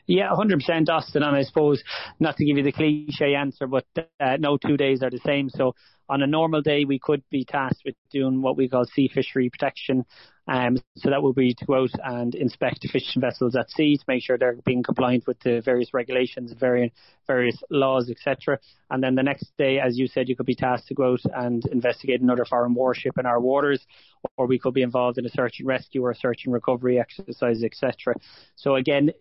Yeah, 0.06 0.30
100% 0.30 0.88
Austin. 0.90 1.22
And 1.22 1.36
I 1.36 1.42
suppose, 1.42 1.82
not 2.20 2.36
to 2.36 2.44
give 2.44 2.56
you 2.56 2.62
the 2.62 2.72
cliche 2.72 3.34
answer, 3.34 3.66
but 3.66 3.86
uh, 4.20 4.36
no 4.38 4.58
two 4.58 4.76
days 4.76 5.02
are 5.02 5.10
the 5.10 5.20
same. 5.24 5.48
So 5.48 5.74
on 6.08 6.22
a 6.22 6.26
normal 6.26 6.60
day, 6.60 6.84
we 6.84 6.98
could 6.98 7.22
be 7.30 7.44
tasked 7.44 7.82
with 7.84 7.94
doing 8.10 8.42
what 8.42 8.56
we 8.56 8.68
call 8.68 8.84
sea 8.84 9.08
fishery 9.12 9.48
protection. 9.48 10.04
Um, 10.46 10.76
so 10.96 11.08
that 11.08 11.22
would 11.22 11.36
be 11.36 11.54
to 11.54 11.64
go 11.64 11.84
out 11.84 11.90
and 12.04 12.34
inspect 12.34 12.86
fishing 12.92 13.22
vessels 13.22 13.56
at 13.56 13.70
sea 13.70 13.96
to 13.96 14.04
make 14.06 14.22
sure 14.22 14.36
they're 14.36 14.58
being 14.66 14.82
compliant 14.82 15.26
with 15.26 15.40
the 15.40 15.62
various 15.64 15.94
regulations, 15.94 16.52
various, 16.52 16.92
various 17.26 17.56
laws, 17.70 18.10
etc. 18.10 18.58
And 18.90 19.02
then 19.02 19.14
the 19.14 19.22
next 19.22 19.50
day, 19.56 19.80
as 19.80 19.98
you 19.98 20.06
said, 20.06 20.28
you 20.28 20.36
could 20.36 20.44
be 20.44 20.54
tasked 20.54 20.88
to 20.88 20.94
go 20.94 21.12
out 21.12 21.20
and 21.34 21.64
investigate 21.72 22.20
another 22.20 22.44
foreign 22.44 22.74
warship 22.74 23.16
in 23.18 23.24
our 23.24 23.40
waters, 23.40 23.82
or 24.36 24.46
we 24.46 24.58
could 24.58 24.74
be 24.74 24.82
involved 24.82 25.16
in 25.16 25.24
a 25.24 25.30
search 25.30 25.60
and 25.60 25.68
rescue 25.68 26.04
or 26.04 26.12
search 26.12 26.42
and 26.44 26.52
recovery 26.52 27.00
exercise, 27.00 27.64
etc. 27.64 28.14
So 28.56 28.74
again, 28.74 29.12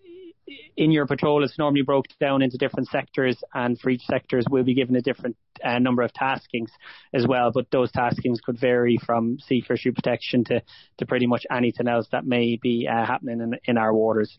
in 0.76 0.92
your 0.92 1.06
patrol, 1.06 1.44
it's 1.44 1.58
normally 1.58 1.84
broken 1.84 2.16
down 2.20 2.42
into 2.42 2.58
different 2.58 2.90
sectors, 2.90 3.42
and 3.54 3.80
for 3.80 3.90
each 3.90 4.04
sectors, 4.04 4.46
we'll 4.50 4.64
be 4.64 4.74
given 4.74 4.96
a 4.96 5.02
different 5.02 5.38
uh, 5.64 5.80
number 5.80 6.02
of 6.02 6.12
taskings 6.14 6.70
as 7.14 7.26
well. 7.28 7.52
But 7.54 7.72
those 7.72 7.92
taskings 7.92 8.42
could 8.44 8.60
vary 8.60 8.98
from 9.06 9.40
sea 9.40 9.64
fishery 9.66 9.92
protection 9.92 10.44
to, 10.46 10.62
to 10.98 11.06
pretty 11.06 11.28
much 11.28 11.46
anything 11.52 11.88
else 11.88 12.08
that 12.12 12.26
may 12.26 12.58
be 12.62 12.88
uh, 12.92 13.06
happening 13.06 13.42
in, 13.42 13.60
in 13.66 13.78
our 13.78 13.94
waters. 13.94 14.38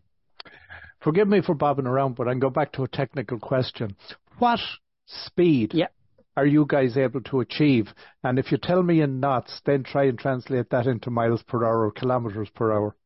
Forgive 1.01 1.29
me 1.29 1.43
for 1.43 1.55
bobbing 1.55 1.87
around, 1.87 2.17
but 2.17 2.29
I 2.29 2.33
can 2.33 2.41
go 2.41 2.51
back 2.51 2.73
to 2.73 2.85
a 2.85 2.89
technical 2.89 3.39
question. 3.39 3.97
What 4.39 4.61
speed 5.07 5.73
yeah. 5.75 5.89
are 6.37 6.47
you 6.47 6.65
guys 6.67 6.97
able 6.97 7.21
to 7.23 7.41
achieve? 7.41 7.89
And 8.23 8.39
if 8.39 8.51
you 8.51 8.59
tell 8.59 8.83
me 8.83 9.03
in 9.03 9.21
knots, 9.21 9.61
then 9.67 9.85
try 9.85 10.05
and 10.05 10.19
translate 10.19 10.71
that 10.71 10.87
into 10.87 11.11
miles 11.11 11.43
per 11.43 11.65
hour 11.65 11.85
or 11.85 11.93
kilometres 11.93 12.49
per 12.55 12.73
hour. 12.73 12.97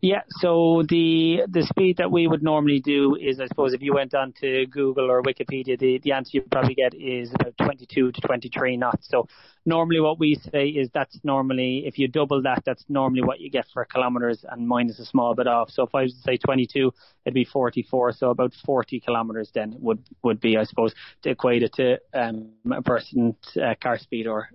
Yeah, 0.00 0.22
so 0.40 0.82
the 0.88 1.42
the 1.48 1.62
speed 1.62 1.96
that 1.98 2.10
we 2.10 2.26
would 2.26 2.42
normally 2.42 2.80
do 2.80 3.16
is, 3.16 3.40
I 3.40 3.46
suppose, 3.46 3.72
if 3.72 3.82
you 3.82 3.94
went 3.94 4.14
on 4.14 4.32
to 4.40 4.66
Google 4.66 5.10
or 5.10 5.22
Wikipedia, 5.22 5.78
the, 5.78 5.98
the 6.02 6.12
answer 6.12 6.30
you'd 6.34 6.50
probably 6.50 6.74
get 6.74 6.94
is 6.94 7.32
about 7.34 7.56
22 7.58 8.12
to 8.12 8.20
23 8.20 8.76
knots. 8.76 9.08
So 9.10 9.28
normally 9.64 10.00
what 10.00 10.18
we 10.18 10.34
say 10.52 10.68
is 10.68 10.90
that's 10.92 11.18
normally, 11.24 11.84
if 11.86 11.98
you 11.98 12.08
double 12.08 12.42
that, 12.42 12.62
that's 12.66 12.84
normally 12.88 13.22
what 13.22 13.40
you 13.40 13.50
get 13.50 13.66
for 13.72 13.84
kilometres 13.84 14.44
and 14.48 14.66
minus 14.68 14.98
a 14.98 15.04
small 15.06 15.34
bit 15.34 15.46
off. 15.46 15.70
So 15.70 15.84
if 15.84 15.94
I 15.94 16.02
was 16.02 16.12
to 16.12 16.20
say 16.20 16.36
22, 16.36 16.92
it'd 17.24 17.34
be 17.34 17.44
44. 17.44 18.12
So 18.12 18.30
about 18.30 18.52
40 18.64 19.00
kilometres 19.00 19.50
then 19.54 19.76
would, 19.80 20.02
would 20.22 20.40
be, 20.40 20.56
I 20.56 20.64
suppose, 20.64 20.94
to 21.22 21.30
equate 21.30 21.62
it 21.62 21.72
to 21.74 21.98
um, 22.12 22.50
a 22.70 22.82
person's 22.82 23.36
uh, 23.56 23.74
car 23.82 23.98
speed 23.98 24.26
or, 24.26 24.48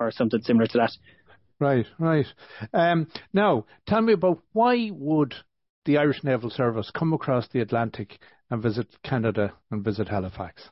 or 0.00 0.10
something 0.10 0.42
similar 0.42 0.66
to 0.66 0.78
that. 0.78 0.92
Right, 1.58 1.86
right. 1.98 2.26
Um, 2.74 3.08
now, 3.32 3.64
tell 3.86 4.02
me 4.02 4.12
about 4.12 4.42
why 4.52 4.90
would 4.92 5.34
the 5.86 5.96
Irish 5.96 6.22
Naval 6.22 6.50
Service 6.50 6.90
come 6.90 7.12
across 7.14 7.48
the 7.48 7.60
Atlantic 7.60 8.18
and 8.50 8.62
visit 8.62 8.88
Canada 9.02 9.54
and 9.70 9.82
visit 9.82 10.08
Halifax? 10.08 10.70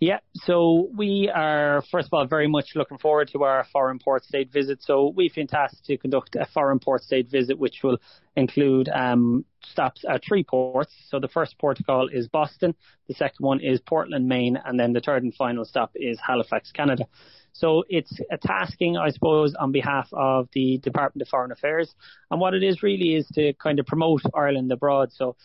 Yeah, 0.00 0.20
so 0.34 0.88
we 0.96 1.30
are, 1.34 1.82
first 1.90 2.06
of 2.06 2.14
all, 2.14 2.26
very 2.26 2.48
much 2.48 2.70
looking 2.74 2.96
forward 2.96 3.28
to 3.32 3.42
our 3.44 3.66
foreign 3.70 3.98
port 3.98 4.24
state 4.24 4.50
visit. 4.50 4.82
So 4.82 5.12
we've 5.14 5.34
been 5.34 5.46
tasked 5.46 5.84
to 5.84 5.98
conduct 5.98 6.36
a 6.36 6.46
foreign 6.54 6.78
port 6.78 7.02
state 7.02 7.30
visit, 7.30 7.58
which 7.58 7.80
will 7.82 7.98
include 8.34 8.88
um, 8.88 9.44
stops 9.62 10.02
at 10.08 10.22
three 10.26 10.42
ports. 10.42 10.94
So 11.08 11.20
the 11.20 11.28
first 11.28 11.58
port 11.58 11.78
call 11.84 12.08
is 12.08 12.28
Boston, 12.28 12.74
the 13.08 13.14
second 13.14 13.44
one 13.44 13.60
is 13.60 13.78
Portland, 13.80 14.26
Maine, 14.26 14.58
and 14.64 14.80
then 14.80 14.94
the 14.94 15.00
third 15.00 15.22
and 15.22 15.34
final 15.34 15.66
stop 15.66 15.90
is 15.94 16.18
Halifax, 16.26 16.72
Canada. 16.72 17.04
So 17.52 17.84
it's 17.88 18.12
a 18.30 18.38
tasking, 18.38 18.96
I 18.96 19.10
suppose, 19.10 19.54
on 19.54 19.72
behalf 19.72 20.08
of 20.12 20.48
the 20.52 20.78
Department 20.78 21.22
of 21.22 21.28
Foreign 21.28 21.52
Affairs. 21.52 21.92
And 22.30 22.40
what 22.40 22.54
it 22.54 22.62
is 22.62 22.82
really 22.82 23.14
is 23.16 23.26
to 23.34 23.52
kind 23.54 23.78
of 23.78 23.86
promote 23.86 24.22
Ireland 24.34 24.70
abroad. 24.72 25.12
So 25.12 25.36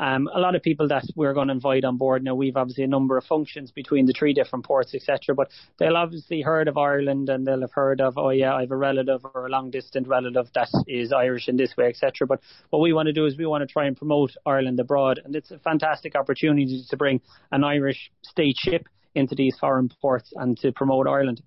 um, 0.00 0.30
a 0.34 0.40
lot 0.40 0.54
of 0.54 0.62
people 0.62 0.88
that 0.88 1.04
we're 1.14 1.34
going 1.34 1.48
to 1.48 1.52
invite 1.52 1.84
on 1.84 1.98
board 1.98 2.24
now, 2.24 2.34
we've 2.34 2.56
obviously 2.56 2.84
a 2.84 2.88
number 2.88 3.18
of 3.18 3.24
functions 3.24 3.70
between 3.70 4.06
the 4.06 4.14
three 4.18 4.32
different 4.32 4.64
ports, 4.64 4.94
etc. 4.94 5.34
But 5.34 5.50
they'll 5.78 5.96
obviously 5.96 6.40
heard 6.40 6.68
of 6.68 6.78
Ireland 6.78 7.28
and 7.28 7.46
they'll 7.46 7.60
have 7.60 7.72
heard 7.72 8.00
of, 8.00 8.16
oh 8.16 8.30
yeah, 8.30 8.54
I 8.54 8.62
have 8.62 8.70
a 8.70 8.76
relative 8.76 9.26
or 9.34 9.46
a 9.46 9.50
long 9.50 9.70
distant 9.70 10.08
relative 10.08 10.46
that 10.54 10.70
is 10.88 11.12
Irish 11.12 11.48
in 11.48 11.58
this 11.58 11.76
way, 11.76 11.88
etc. 11.88 12.26
But 12.26 12.40
what 12.70 12.80
we 12.80 12.94
want 12.94 13.08
to 13.08 13.12
do 13.12 13.26
is 13.26 13.36
we 13.36 13.44
want 13.44 13.60
to 13.60 13.70
try 13.70 13.84
and 13.86 13.96
promote 13.96 14.30
Ireland 14.46 14.80
abroad, 14.80 15.20
and 15.22 15.36
it's 15.36 15.50
a 15.50 15.58
fantastic 15.58 16.16
opportunity 16.16 16.82
to 16.88 16.96
bring 16.96 17.20
an 17.52 17.62
Irish 17.62 18.10
state 18.22 18.56
ship 18.56 18.88
into 19.14 19.34
these 19.34 19.56
foreign 19.60 19.90
ports 20.00 20.32
and 20.34 20.56
to 20.58 20.72
promote 20.72 21.08
Ireland. 21.08 21.42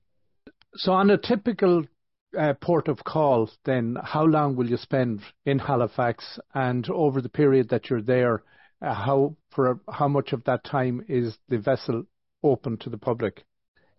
So 0.75 0.93
on 0.93 1.09
a 1.09 1.17
typical 1.17 1.85
uh, 2.37 2.53
port 2.59 2.87
of 2.87 3.03
call, 3.03 3.49
then 3.63 3.97
how 4.03 4.25
long 4.25 4.55
will 4.55 4.69
you 4.69 4.77
spend 4.77 5.21
in 5.45 5.59
Halifax, 5.59 6.39
and 6.53 6.87
over 6.89 7.21
the 7.21 7.29
period 7.29 7.69
that 7.69 7.89
you're 7.89 8.01
there, 8.01 8.43
uh, 8.81 8.93
how 8.93 9.35
for 9.51 9.79
how 9.89 10.07
much 10.07 10.33
of 10.33 10.43
that 10.45 10.63
time 10.63 11.05
is 11.07 11.37
the 11.47 11.59
vessel 11.59 12.03
open 12.43 12.77
to 12.77 12.89
the 12.89 12.97
public? 12.97 13.43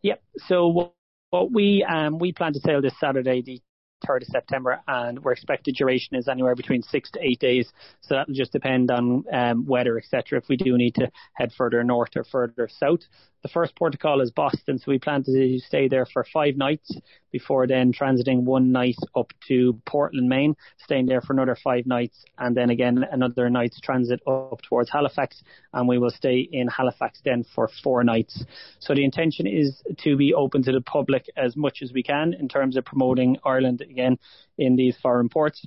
Yep. 0.03 0.23
So 0.49 0.93
what 1.31 1.53
we 1.53 1.85
um, 1.89 2.19
we 2.19 2.33
plan 2.33 2.53
to 2.55 2.61
sail 2.61 2.83
this 2.83 2.99
Saturday, 2.99 3.43
the 3.43 3.61
3rd 4.07 4.23
of 4.23 4.29
September, 4.29 4.81
and 4.87 5.23
we're 5.23 5.33
expected 5.33 5.75
duration 5.77 6.17
is 6.17 6.29
anywhere 6.29 6.55
between 6.55 6.83
six 6.83 7.11
to 7.13 7.21
eight 7.23 7.41
days. 7.41 7.73
So 8.03 8.15
that'll 8.15 8.35
just 8.35 8.53
depend 8.53 8.91
on 8.91 9.25
um, 9.33 9.67
weather, 9.67 9.97
etc. 9.99 10.39
If 10.39 10.49
we 10.49 10.57
do 10.57 10.77
need 10.77 10.95
to 10.97 11.11
head 11.35 11.53
further 11.57 11.83
north 11.85 12.11
or 12.17 12.25
further 12.25 12.69
south, 12.69 13.01
the 13.45 13.49
first 13.51 13.77
port 13.77 13.93
of 13.93 14.01
call 14.01 14.23
is 14.23 14.31
Boston, 14.31 14.79
so 14.79 14.85
we 14.91 14.99
plan 14.99 15.23
to 15.23 15.59
stay 15.61 15.87
there 15.87 16.07
for 16.07 16.25
five 16.33 16.57
nights 16.57 16.97
before 17.31 17.67
then 17.67 17.93
transiting 17.93 18.43
one 18.43 18.73
night 18.73 18.97
up 19.15 19.33
to 19.49 19.79
Portland, 19.85 20.31
Maine, 20.31 20.57
staying 20.79 21.05
there 21.05 21.21
for 21.21 21.35
another 21.35 21.55
five 21.63 21.85
nights, 21.85 22.25
and 22.39 22.57
then 22.57 22.71
again 22.71 23.05
another 23.13 23.51
night's 23.51 23.79
transit 23.83 24.21
up 24.27 24.63
towards 24.63 24.89
Halifax, 24.89 25.43
and 25.75 25.87
we 25.87 25.99
will 25.99 26.11
stay 26.11 26.39
in 26.41 26.69
Halifax 26.69 27.21
then 27.23 27.45
for 27.55 27.69
four 27.83 28.03
nights. 28.03 28.43
So 28.79 28.95
the 28.95 29.05
intention 29.05 29.47
is 29.47 29.83
to 29.99 30.17
be 30.17 30.33
open 30.33 30.63
to 30.63 30.73
the 30.73 30.81
public 30.81 31.27
as 31.37 31.55
much 31.55 31.81
as 31.83 31.93
we 31.93 32.03
can 32.03 32.33
in 32.33 32.49
terms 32.49 32.79
of 32.79 32.87
promoting 32.87 33.37
Ireland 33.45 33.83
again 33.83 34.19
in 34.57 34.75
these 34.77 34.97
foreign 35.03 35.29
ports. 35.29 35.67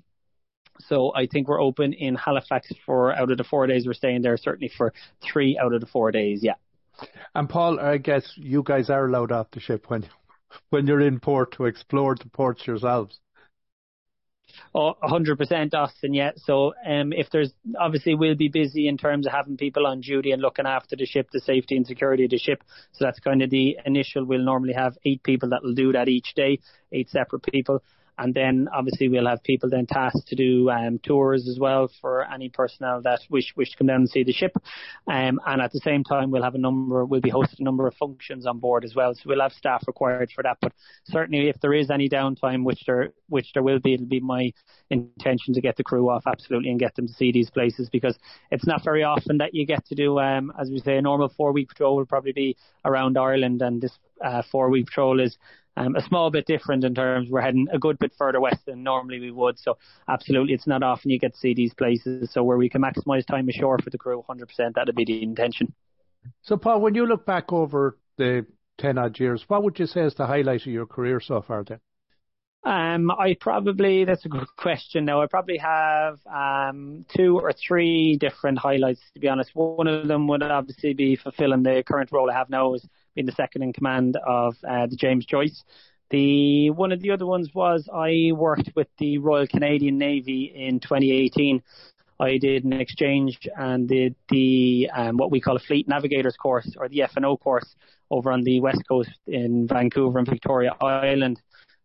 So 0.80 1.14
I 1.16 1.28
think 1.28 1.48
we're 1.48 1.62
open 1.62 1.94
in 1.94 2.16
Halifax 2.16 2.72
for 2.88 3.14
out 3.14 3.30
of 3.30 3.38
the 3.38 3.44
four 3.44 3.68
days 3.68 3.86
we're 3.86 3.94
staying 3.94 4.24
there, 4.24 4.36
certainly 4.38 4.72
for 4.76 4.94
three 5.22 5.60
out 5.62 5.74
of 5.74 5.82
the 5.82 5.88
four 5.88 6.12
days, 6.12 6.40
yeah. 6.42 6.56
And 7.36 7.50
Paul, 7.50 7.80
I 7.80 7.98
guess 7.98 8.32
you 8.36 8.64
guys 8.64 8.90
are 8.90 9.06
allowed 9.06 9.32
off 9.32 9.52
the 9.52 9.60
ship 9.60 9.86
when 9.90 10.06
when 10.70 10.88
you're 10.88 11.02
in 11.02 11.20
port 11.20 11.54
to 11.54 11.66
explore 11.66 12.16
the 12.16 12.30
ports 12.30 12.66
yourselves. 12.66 13.20
Oh, 14.74 14.94
100% 15.04 15.74
Austin, 15.74 16.14
yeah. 16.14 16.32
So 16.36 16.74
um, 16.86 17.14
if 17.14 17.30
there's 17.32 17.54
obviously 17.80 18.16
we'll 18.16 18.36
be 18.36 18.48
busy 18.48 18.88
in 18.88 18.98
terms 18.98 19.28
of 19.28 19.34
having 19.34 19.58
people 19.58 19.86
on 19.86 20.02
duty 20.02 20.32
and 20.32 20.42
looking 20.42 20.66
after 20.66 20.96
the 20.96 21.06
ship, 21.06 21.30
the 21.32 21.40
safety 21.40 21.76
and 21.76 21.86
security 21.86 22.26
of 22.26 22.32
the 22.32 22.38
ship. 22.38 22.64
So 22.94 23.06
that's 23.06 23.20
kind 23.20 23.42
of 23.42 23.50
the 23.50 23.78
initial. 23.86 24.26
We'll 24.26 24.44
normally 24.44 24.74
have 24.74 24.98
eight 25.06 25.22
people 25.24 25.50
that 25.50 25.64
will 25.64 25.74
do 25.74 25.92
that 25.92 26.08
each 26.08 26.34
day, 26.36 26.60
eight 26.92 27.10
separate 27.10 27.44
people. 27.44 27.84
And 28.18 28.34
then 28.34 28.68
obviously 28.74 29.10
we'll 29.10 29.28
have 29.28 29.44
people 29.44 29.70
then 29.70 29.86
tasked 29.86 30.28
to 30.28 30.36
do 30.36 30.70
um, 30.70 31.00
tours 31.00 31.48
as 31.48 31.60
well 31.60 31.90
for 32.02 32.24
any 32.32 32.50
personnel 32.50 33.02
that 33.04 33.22
wish 33.30 33.54
wish 33.56 33.72
to 33.72 33.78
come 33.78 33.88
down 33.88 34.02
and 34.02 34.10
see 34.10 34.24
the 34.24 34.34
ship. 34.34 34.54
Um, 35.08 35.40
and 35.46 35.62
at 35.62 35.72
the 35.72 35.80
same 35.80 36.04
time 36.04 36.32
we'll 36.32 36.44
have 36.44 36.56
a 36.56 36.60
number 36.60 37.06
we'll 37.06 37.22
be 37.22 37.30
hosting 37.30 37.62
a 37.62 37.64
number 37.64 37.88
of 37.88 37.96
functions 37.96 38.46
on 38.46 38.60
board 38.60 38.84
as 38.84 38.96
well. 38.96 39.14
So 39.14 39.22
we'll 39.26 39.42
have 39.42 39.54
staff 39.54 39.84
required 39.88 40.32
for 40.34 40.44
that. 40.44 40.58
But 40.62 40.74
certainly 41.06 41.50
if 41.50 41.60
there 41.62 41.74
is 41.74 41.90
any 41.90 42.10
downtime, 42.10 42.64
which 42.64 42.84
there 42.86 43.14
which 43.30 43.52
there 43.54 43.64
will 43.64 43.80
be, 43.80 43.94
it'll 43.94 44.06
be 44.06 44.20
my 44.20 44.52
intention 44.90 45.54
to 45.54 45.62
get 45.62 45.76
the 45.76 45.84
crew 45.84 46.10
off 46.10 46.24
absolutely 46.26 46.70
and 46.70 46.80
get 46.80 46.96
them 46.96 47.08
to 47.08 47.14
see 47.14 47.32
these 47.32 47.50
places 47.50 47.90
because 47.90 48.18
it's 48.52 48.66
not 48.66 48.84
very 48.84 49.04
often 49.04 49.38
that 49.38 49.54
you 49.54 49.66
get 49.66 49.86
to 49.86 49.96
do 49.96 50.20
um, 50.20 50.52
as 50.60 50.70
we 50.70 50.80
say 50.80 50.98
a 50.98 51.02
normal 51.02 51.30
four 51.30 51.52
week 51.52 51.70
patrol 51.70 51.96
will 51.96 52.06
probably 52.06 52.32
be 52.32 52.56
around 52.86 53.18
Ireland 53.18 53.62
and 53.62 53.82
this 53.82 53.98
uh, 54.24 54.42
four 54.52 54.70
week 54.70 54.88
patrol 54.88 55.20
is 55.20 55.38
um, 55.78 55.96
a 55.96 56.02
small 56.02 56.32
bit 56.32 56.48
different 56.48 56.84
in 56.84 56.96
terms 56.96 57.30
we're 57.30 57.42
heading 57.42 57.68
a 57.72 57.78
good 57.78 58.00
bit 58.00 58.12
further 58.18 58.42
west 58.42 58.66
than 58.66 58.84
normally 58.84 59.20
we 59.20 59.32
would. 59.32 59.60
So 59.60 59.78
absolutely, 60.10 60.54
it's 60.54 60.68
not 60.68 60.84
often 60.84 61.12
you 61.12 61.20
get 61.20 61.34
to 61.34 61.40
see 61.40 61.54
these 61.54 61.74
places. 61.74 62.32
So 62.34 62.44
where 62.44 62.58
we 62.58 62.68
can 62.68 62.82
maximise 62.82 63.26
time 63.26 63.48
ashore 63.48 63.78
for 63.78 63.90
the 63.90 63.98
crew, 63.98 64.24
100%, 64.28 64.74
that'd 64.74 64.96
be 64.96 65.06
the 65.06 65.22
intention. 65.24 65.74
So 66.42 66.58
Paul, 66.58 66.82
when 66.82 66.96
you 66.96 67.06
look 67.06 67.26
back 67.26 67.54
over 67.54 67.98
the 68.18 68.46
10 68.80 68.98
odd 68.98 69.20
years, 69.20 69.44
what 69.48 69.64
would 69.64 69.78
you 69.80 69.86
say 69.86 70.02
is 70.02 70.16
the 70.16 70.26
highlight 70.26 70.62
of 70.62 70.68
your 70.68 70.88
career 70.88 71.20
so 71.20 71.42
far 71.42 71.64
then? 71.64 71.80
Um, 72.64 73.12
I 73.12 73.38
probably 73.40 74.04
that's 74.04 74.26
a 74.26 74.30
good 74.30 74.48
question. 74.58 75.06
Now 75.06 75.22
I 75.22 75.28
probably 75.28 75.58
have 75.58 76.20
um, 76.26 77.06
two 77.16 77.40
or 77.40 77.54
three 77.54 78.18
different 78.18 78.58
highlights 78.58 79.00
to 79.14 79.22
be 79.22 79.30
honest. 79.30 79.52
One 79.54 79.88
of 79.88 80.08
them 80.08 80.28
would 80.28 80.44
obviously 80.44 80.94
be 80.94 81.16
fulfilling 81.16 81.64
the 81.64 81.84
current 81.88 82.12
role 82.12 82.30
I 82.30 82.34
have 82.34 82.50
now 82.50 82.74
as 82.74 82.86
being 83.18 83.26
the 83.26 83.32
second 83.34 83.64
in 83.64 83.74
command 83.74 84.16
of 84.16 84.56
uh, 84.68 84.86
the 84.86 84.96
James 84.96 85.26
Joyce. 85.26 85.64
The 86.10 86.70
one 86.70 86.92
of 86.92 87.02
the 87.02 87.12
other 87.12 87.26
ones 87.26 87.50
was 87.54 87.90
I 87.94 88.32
worked 88.34 88.72
with 88.76 88.88
the 88.98 89.18
Royal 89.18 89.48
Canadian 89.48 89.98
Navy 89.98 90.54
in 90.56 90.80
2018. 90.80 91.62
I 92.20 92.38
did 92.38 92.64
an 92.64 92.74
exchange 92.74 93.48
and 93.58 93.90
did 93.90 94.16
the 94.30 94.90
um, 94.94 95.18
what 95.18 95.32
we 95.32 95.42
call 95.42 95.56
a 95.56 95.60
fleet 95.60 95.88
navigators 95.88 96.38
course 96.38 96.76
or 96.78 96.88
the 96.88 97.02
F&O 97.04 97.38
course 97.38 97.76
over 98.10 98.32
on 98.32 98.44
the 98.44 98.60
west 98.60 98.82
coast 98.88 99.20
in 99.28 99.68
Vancouver 99.68 100.20
and 100.20 100.28
Victoria 100.28 100.76
Island 100.80 101.42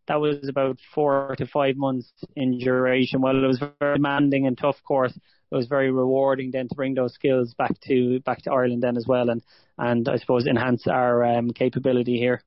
that 0.08 0.20
was 0.20 0.48
about 0.48 0.78
four 0.94 1.34
to 1.38 1.46
five 1.46 1.76
months 1.76 2.12
in 2.36 2.58
duration. 2.58 3.20
Well, 3.20 3.42
it 3.42 3.46
was 3.46 3.62
very 3.80 3.96
demanding 3.96 4.46
and 4.46 4.56
tough 4.58 4.82
course. 4.82 5.12
it 5.16 5.54
was 5.54 5.66
very 5.66 5.90
rewarding 5.90 6.50
then 6.50 6.68
to 6.68 6.74
bring 6.74 6.94
those 6.94 7.14
skills 7.14 7.54
back 7.54 7.78
to 7.88 8.20
back 8.20 8.42
to 8.42 8.52
Ireland 8.52 8.82
then 8.82 8.96
as 8.96 9.06
well, 9.06 9.30
and 9.30 9.42
and 9.78 10.08
I 10.08 10.16
suppose 10.16 10.46
enhance 10.46 10.86
our 10.86 11.24
um, 11.24 11.50
capability 11.52 12.18
here. 12.18 12.42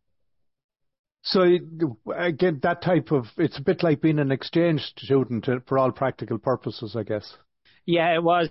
So 1.24 1.42
again, 2.16 2.60
that 2.62 2.82
type 2.82 3.12
of 3.12 3.26
it's 3.38 3.58
a 3.58 3.62
bit 3.62 3.84
like 3.84 4.00
being 4.02 4.20
an 4.20 4.32
exchange 4.32 4.82
student 4.98 5.48
for 5.68 5.78
all 5.78 5.92
practical 5.92 6.38
purposes, 6.38 6.96
I 6.96 7.04
guess. 7.04 7.38
Yeah, 7.86 8.14
it 8.16 8.24
was 8.24 8.50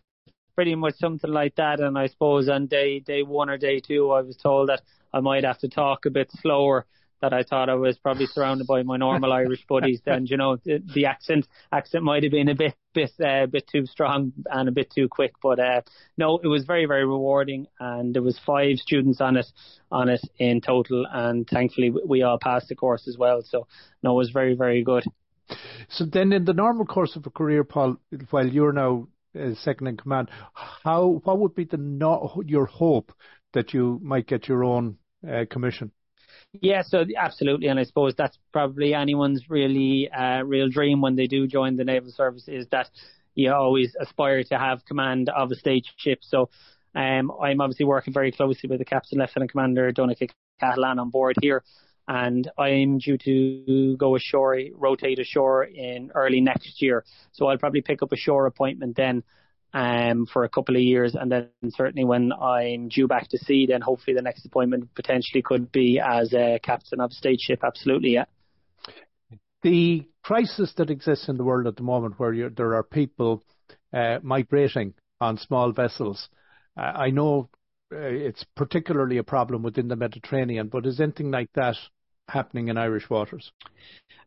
pretty 0.55 0.75
much 0.75 0.95
something 0.97 1.31
like 1.31 1.57
that. 1.57 1.81
And 1.81 1.99
I 1.99 2.07
suppose 2.09 2.49
on 2.49 2.67
day 2.67 3.01
day 3.01 3.23
one 3.23 3.51
or 3.51 3.59
day 3.59 3.81
two, 3.81 4.11
I 4.11 4.23
was 4.23 4.37
told 4.37 4.69
that 4.69 4.83
I 5.13 5.21
might 5.21 5.45
have 5.45 5.59
to 5.61 5.69
talk 5.69 6.07
a 6.07 6.11
bit 6.11 6.31
slower. 6.33 6.87
That 7.21 7.33
I 7.33 7.43
thought 7.43 7.69
I 7.69 7.75
was 7.75 7.97
probably 7.99 8.27
surrounded 8.27 8.67
by 8.67 8.83
my 8.83 8.97
normal 8.97 9.33
Irish 9.43 9.65
buddies. 9.67 10.01
Then 10.05 10.27
you 10.27 10.37
know 10.37 10.57
the, 10.57 10.83
the 10.95 11.07
accent 11.07 11.47
accent 11.73 12.05
might 12.05 12.23
have 12.23 12.33
been 12.33 12.49
a 12.49 12.55
bit 12.55 12.75
bit 12.93 13.13
uh, 13.25 13.47
bit 13.47 13.69
too 13.71 13.87
strong 13.87 14.33
and 14.51 14.69
a 14.69 14.73
bit 14.73 14.91
too 14.91 15.09
quick. 15.09 15.33
But 15.43 15.59
uh, 15.59 15.83
no, 16.17 16.39
it 16.39 16.49
was 16.49 16.65
very 16.65 16.87
very 16.87 17.05
rewarding, 17.07 17.67
and 17.81 18.15
there 18.15 18.23
was 18.23 18.39
five 18.45 18.79
students 18.79 19.21
on 19.21 19.37
it 19.37 19.47
on 19.91 20.09
it 20.09 20.23
in 20.39 20.61
total, 20.61 21.07
and 21.11 21.47
thankfully 21.49 21.91
we 21.91 22.23
all 22.23 22.39
passed 22.41 22.69
the 22.69 22.75
course 22.75 23.07
as 23.09 23.17
well. 23.19 23.43
So 23.45 23.67
no, 24.03 24.13
it 24.13 24.17
was 24.17 24.31
very 24.31 24.55
very 24.55 24.83
good. 24.83 25.05
So 25.89 26.05
then, 26.05 26.33
in 26.33 26.45
the 26.45 26.55
normal 26.55 26.87
course 26.87 27.17
of 27.17 27.27
a 27.27 27.31
career, 27.31 27.65
Paul, 27.65 27.97
while 28.31 28.47
you're 28.47 28.73
now 28.73 29.09
uh, 29.39 29.55
second 29.55 29.89
in 29.89 29.97
command, 29.97 30.31
how 30.53 31.21
what 31.25 31.39
would 31.39 31.55
be 31.55 31.65
the 31.65 31.77
no, 31.77 32.43
your 32.47 32.67
hope 32.67 33.13
that 33.53 33.75
you 33.75 34.01
might 34.03 34.27
get 34.27 34.49
your 34.49 34.65
own 34.65 34.99
uh, 35.29 35.45
commission? 35.51 35.93
Yeah, 36.61 36.83
so 36.83 37.05
absolutely, 37.17 37.67
and 37.69 37.81
I 37.81 37.83
suppose 37.85 38.15
that's 38.17 38.39
probably 38.53 38.95
anyone's 38.95 39.51
really 39.51 40.09
uh, 40.11 40.43
real 40.43 40.69
dream 40.69 41.01
when 41.01 41.17
they 41.17 41.27
do 41.27 41.47
join 41.49 41.77
the 41.77 41.85
naval 41.85 42.13
service 42.13 42.47
is 42.47 42.67
that 42.71 42.91
you 43.35 43.53
always 43.53 43.97
aspire 44.01 44.45
to 44.45 44.59
have 44.59 44.85
command 44.85 45.29
of 45.31 45.51
a 45.51 45.57
state 45.57 45.87
ship. 45.97 46.21
So 46.23 46.51
um, 46.95 47.33
I'm 47.43 47.61
obviously 47.61 47.87
working 47.87 48.13
very 48.13 48.31
closely 48.31 48.69
with 48.69 48.79
the 48.79 48.85
Captain 48.85 49.19
Lieutenant 49.19 49.51
Commander 49.51 49.93
Donncha 49.93 50.31
Cahalane 50.63 51.01
on 51.01 51.11
board 51.11 51.37
here, 51.43 51.65
and 52.07 52.49
I'm 52.57 52.99
due 52.99 53.19
to 53.19 53.97
go 53.97 54.15
ashore, 54.15 54.57
rotate 54.75 55.19
ashore 55.19 55.65
in 55.65 56.13
early 56.15 56.41
next 56.41 56.81
year. 56.81 57.05
So 57.33 57.49
I'll 57.49 57.59
probably 57.59 57.83
pick 57.83 58.01
up 58.01 58.13
a 58.13 58.17
shore 58.17 58.47
appointment 58.47 58.95
then 58.97 59.25
um, 59.75 60.27
for 60.33 60.45
a 60.45 60.49
couple 60.49 60.77
of 60.77 60.83
years, 60.83 61.17
and 61.17 61.31
then 61.31 61.49
certainly 61.71 62.05
when 62.05 62.33
I'm 62.33 62.89
due 62.89 63.09
back 63.09 63.29
to 63.31 63.39
sea, 63.39 63.67
then 63.67 63.81
hopefully 63.81 64.15
the 64.15 64.23
next 64.23 64.47
appointment 64.47 64.95
potentially 64.95 65.43
could 65.43 65.73
be 65.73 66.01
as 66.01 66.33
a 66.33 66.61
captain 66.63 67.01
of 67.01 67.13
state 67.13 67.41
ship. 67.41 67.61
Absolutely, 67.65 68.11
yeah. 68.11 68.25
The 69.63 70.09
crisis 70.23 70.73
that 70.77 70.91
exists 70.91 71.29
in 71.29 71.37
the 71.37 71.45
world 71.45 71.67
at 71.67 71.77
the 71.77 71.83
moment, 71.83 72.19
where 72.19 72.51
there 72.51 72.75
are 72.75 72.85
people 72.85 73.43
uh, 73.93 74.19
migrating 74.23 74.95
on 75.21 75.39
small 75.39 75.73
vessels, 75.73 76.29
uh, 76.77 76.93
I 76.95 77.11
know 77.11 77.51
uh, 77.93 77.97
it's 77.99 78.45
particularly 78.55 79.19
a 79.19 79.25
problem 79.25 79.63
within 79.63 79.89
the 79.89 79.97
Mediterranean, 79.97 80.69
but 80.69 80.87
is 80.87 81.01
anything 81.01 81.31
like 81.31 81.51
that 81.55 81.77
happening 82.29 82.69
in 82.69 82.79
Irish 82.79 83.09
waters? 83.11 83.53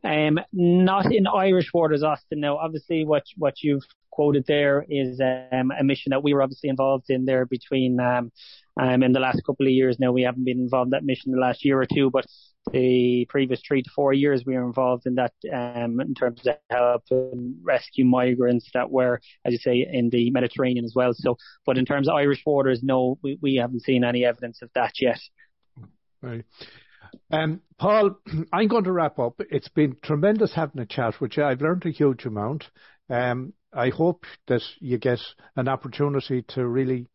Um, 0.04 0.40
not 0.54 1.12
in 1.12 1.28
Irish 1.28 1.74
waters, 1.74 2.04
Austin. 2.04 2.40
Now, 2.40 2.58
obviously, 2.58 3.06
what 3.06 3.24
what 3.38 3.56
you've 3.64 3.84
quoted 4.18 4.46
there 4.48 4.84
is 4.90 5.22
um, 5.22 5.72
a 5.80 5.84
mission 5.84 6.10
that 6.10 6.24
we 6.24 6.34
were 6.34 6.42
obviously 6.42 6.70
involved 6.70 7.06
in 7.10 7.26
there 7.26 7.46
between 7.46 8.00
um, 8.00 8.32
um, 8.80 9.04
in 9.04 9.12
the 9.12 9.20
last 9.20 9.44
couple 9.46 9.68
of 9.68 9.72
years. 9.72 10.00
Now 10.00 10.12
we 10.12 10.24
haven't 10.24 10.44
been 10.44 10.60
involved 10.60 10.88
in 10.88 10.92
that 10.92 11.04
mission 11.04 11.32
the 11.32 11.40
last 11.40 11.64
year 11.64 11.80
or 11.80 11.86
two, 11.86 12.10
but 12.10 12.26
the 12.72 13.28
previous 13.30 13.62
three 13.66 13.84
to 13.84 13.90
four 13.96 14.14
years 14.14 14.44
we 14.44 14.56
were 14.56 14.66
involved 14.66 15.06
in 15.06 15.16
that 15.16 15.34
um, 15.54 16.00
in 16.00 16.16
terms 16.16 16.42
of 16.48 16.56
helping 16.72 17.58
rescue 17.62 18.06
migrants 18.06 18.68
that 18.74 18.90
were, 18.90 19.22
as 19.46 19.54
you 19.54 19.60
say, 19.60 19.88
in 19.90 20.10
the 20.10 20.32
Mediterranean 20.32 20.84
as 20.84 20.94
well. 20.96 21.14
So, 21.14 21.38
but 21.64 21.78
in 21.78 21.86
terms 21.86 22.10
of 22.10 22.16
Irish 22.16 22.42
waters, 22.44 22.82
no, 22.82 23.20
we, 23.22 23.38
we 23.40 23.56
haven't 23.56 23.84
seen 23.84 24.04
any 24.04 24.26
evidence 24.26 24.64
of 24.64 24.70
that 24.74 24.94
yet. 25.00 25.20
Right. 26.24 26.44
Um, 27.32 27.62
Paul, 27.78 28.18
I'm 28.54 28.68
going 28.68 28.86
to 28.86 28.92
wrap 28.92 29.20
up. 29.20 29.40
It's 29.52 29.70
been 29.70 29.98
tremendous 30.02 30.54
having 30.54 30.82
a 30.82 30.86
chat 30.86 31.20
with 31.20 31.38
you. 31.38 31.44
I've 31.44 31.62
learned 31.62 31.86
a 31.86 31.92
huge 31.92 32.26
amount. 32.26 32.66
Um, 33.10 33.54
I 33.74 33.90
hope 33.90 34.26
that 34.48 34.62
you 34.80 34.98
get 34.98 35.20
an 35.56 35.68
opportunity 35.68 36.44
to 36.50 36.66
really 36.66 37.08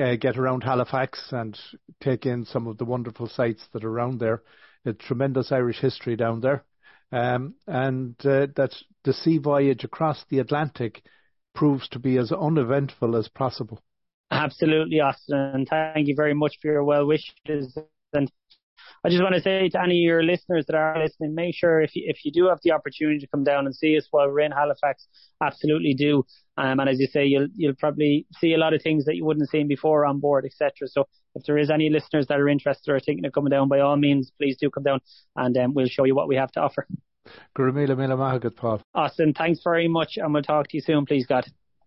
uh, 0.00 0.16
get 0.16 0.38
around 0.38 0.62
Halifax 0.62 1.32
and 1.32 1.58
take 2.00 2.26
in 2.26 2.44
some 2.44 2.66
of 2.66 2.78
the 2.78 2.84
wonderful 2.84 3.28
sights 3.28 3.62
that 3.72 3.84
are 3.84 3.90
around 3.90 4.20
there. 4.20 4.42
A 4.84 4.92
tremendous 4.92 5.52
Irish 5.52 5.80
history 5.80 6.16
down 6.16 6.40
there. 6.40 6.64
Um, 7.10 7.54
and 7.66 8.14
uh, 8.20 8.46
that 8.56 8.74
the 9.04 9.12
sea 9.12 9.38
voyage 9.38 9.84
across 9.84 10.24
the 10.28 10.38
Atlantic 10.38 11.02
proves 11.54 11.88
to 11.88 11.98
be 11.98 12.16
as 12.18 12.30
uneventful 12.30 13.16
as 13.16 13.28
possible. 13.28 13.82
Absolutely, 14.30 15.00
Austin. 15.00 15.66
Thank 15.68 16.06
you 16.06 16.14
very 16.14 16.34
much 16.34 16.58
for 16.60 16.70
your 16.70 16.84
well 16.84 17.06
wishes 17.06 17.76
and 18.12 18.30
I 19.04 19.08
just 19.08 19.22
want 19.22 19.34
to 19.34 19.40
say 19.40 19.68
to 19.68 19.80
any 19.80 19.98
of 19.98 20.08
your 20.08 20.22
listeners 20.22 20.66
that 20.66 20.76
are 20.76 21.02
listening, 21.02 21.34
make 21.34 21.54
sure 21.54 21.80
if 21.80 21.94
you, 21.94 22.04
if 22.06 22.24
you 22.24 22.32
do 22.32 22.48
have 22.48 22.58
the 22.62 22.72
opportunity 22.72 23.18
to 23.20 23.26
come 23.28 23.44
down 23.44 23.66
and 23.66 23.74
see 23.74 23.96
us 23.96 24.06
while 24.10 24.28
we're 24.28 24.40
in 24.40 24.52
Halifax, 24.52 25.06
absolutely 25.42 25.94
do. 25.94 26.24
Um, 26.56 26.80
and 26.80 26.88
as 26.88 26.98
you 26.98 27.06
say, 27.06 27.24
you'll 27.24 27.48
you'll 27.56 27.74
probably 27.74 28.26
see 28.38 28.54
a 28.54 28.58
lot 28.58 28.74
of 28.74 28.82
things 28.82 29.04
that 29.04 29.16
you 29.16 29.24
wouldn't 29.24 29.42
have 29.42 29.50
seen 29.50 29.68
before 29.68 30.04
on 30.04 30.18
board, 30.18 30.44
etc. 30.44 30.88
So 30.88 31.06
if 31.34 31.44
there 31.44 31.58
is 31.58 31.70
any 31.70 31.90
listeners 31.90 32.26
that 32.26 32.40
are 32.40 32.48
interested 32.48 32.90
or 32.90 32.98
thinking 32.98 33.24
of 33.24 33.32
coming 33.32 33.50
down, 33.50 33.68
by 33.68 33.80
all 33.80 33.96
means, 33.96 34.32
please 34.38 34.56
do 34.56 34.70
come 34.70 34.82
down 34.82 35.00
and 35.36 35.56
um, 35.56 35.74
we'll 35.74 35.86
show 35.86 36.04
you 36.04 36.14
what 36.14 36.28
we 36.28 36.36
have 36.36 36.50
to 36.52 36.60
offer. 36.60 36.86
Paul. 38.56 38.80
Austin, 38.94 39.34
thanks 39.34 39.60
very 39.62 39.88
much, 39.88 40.16
and 40.16 40.32
we'll 40.32 40.42
talk 40.42 40.68
to 40.68 40.76
you 40.76 40.80
soon, 40.80 41.04
please, 41.06 41.26
God. 41.26 41.46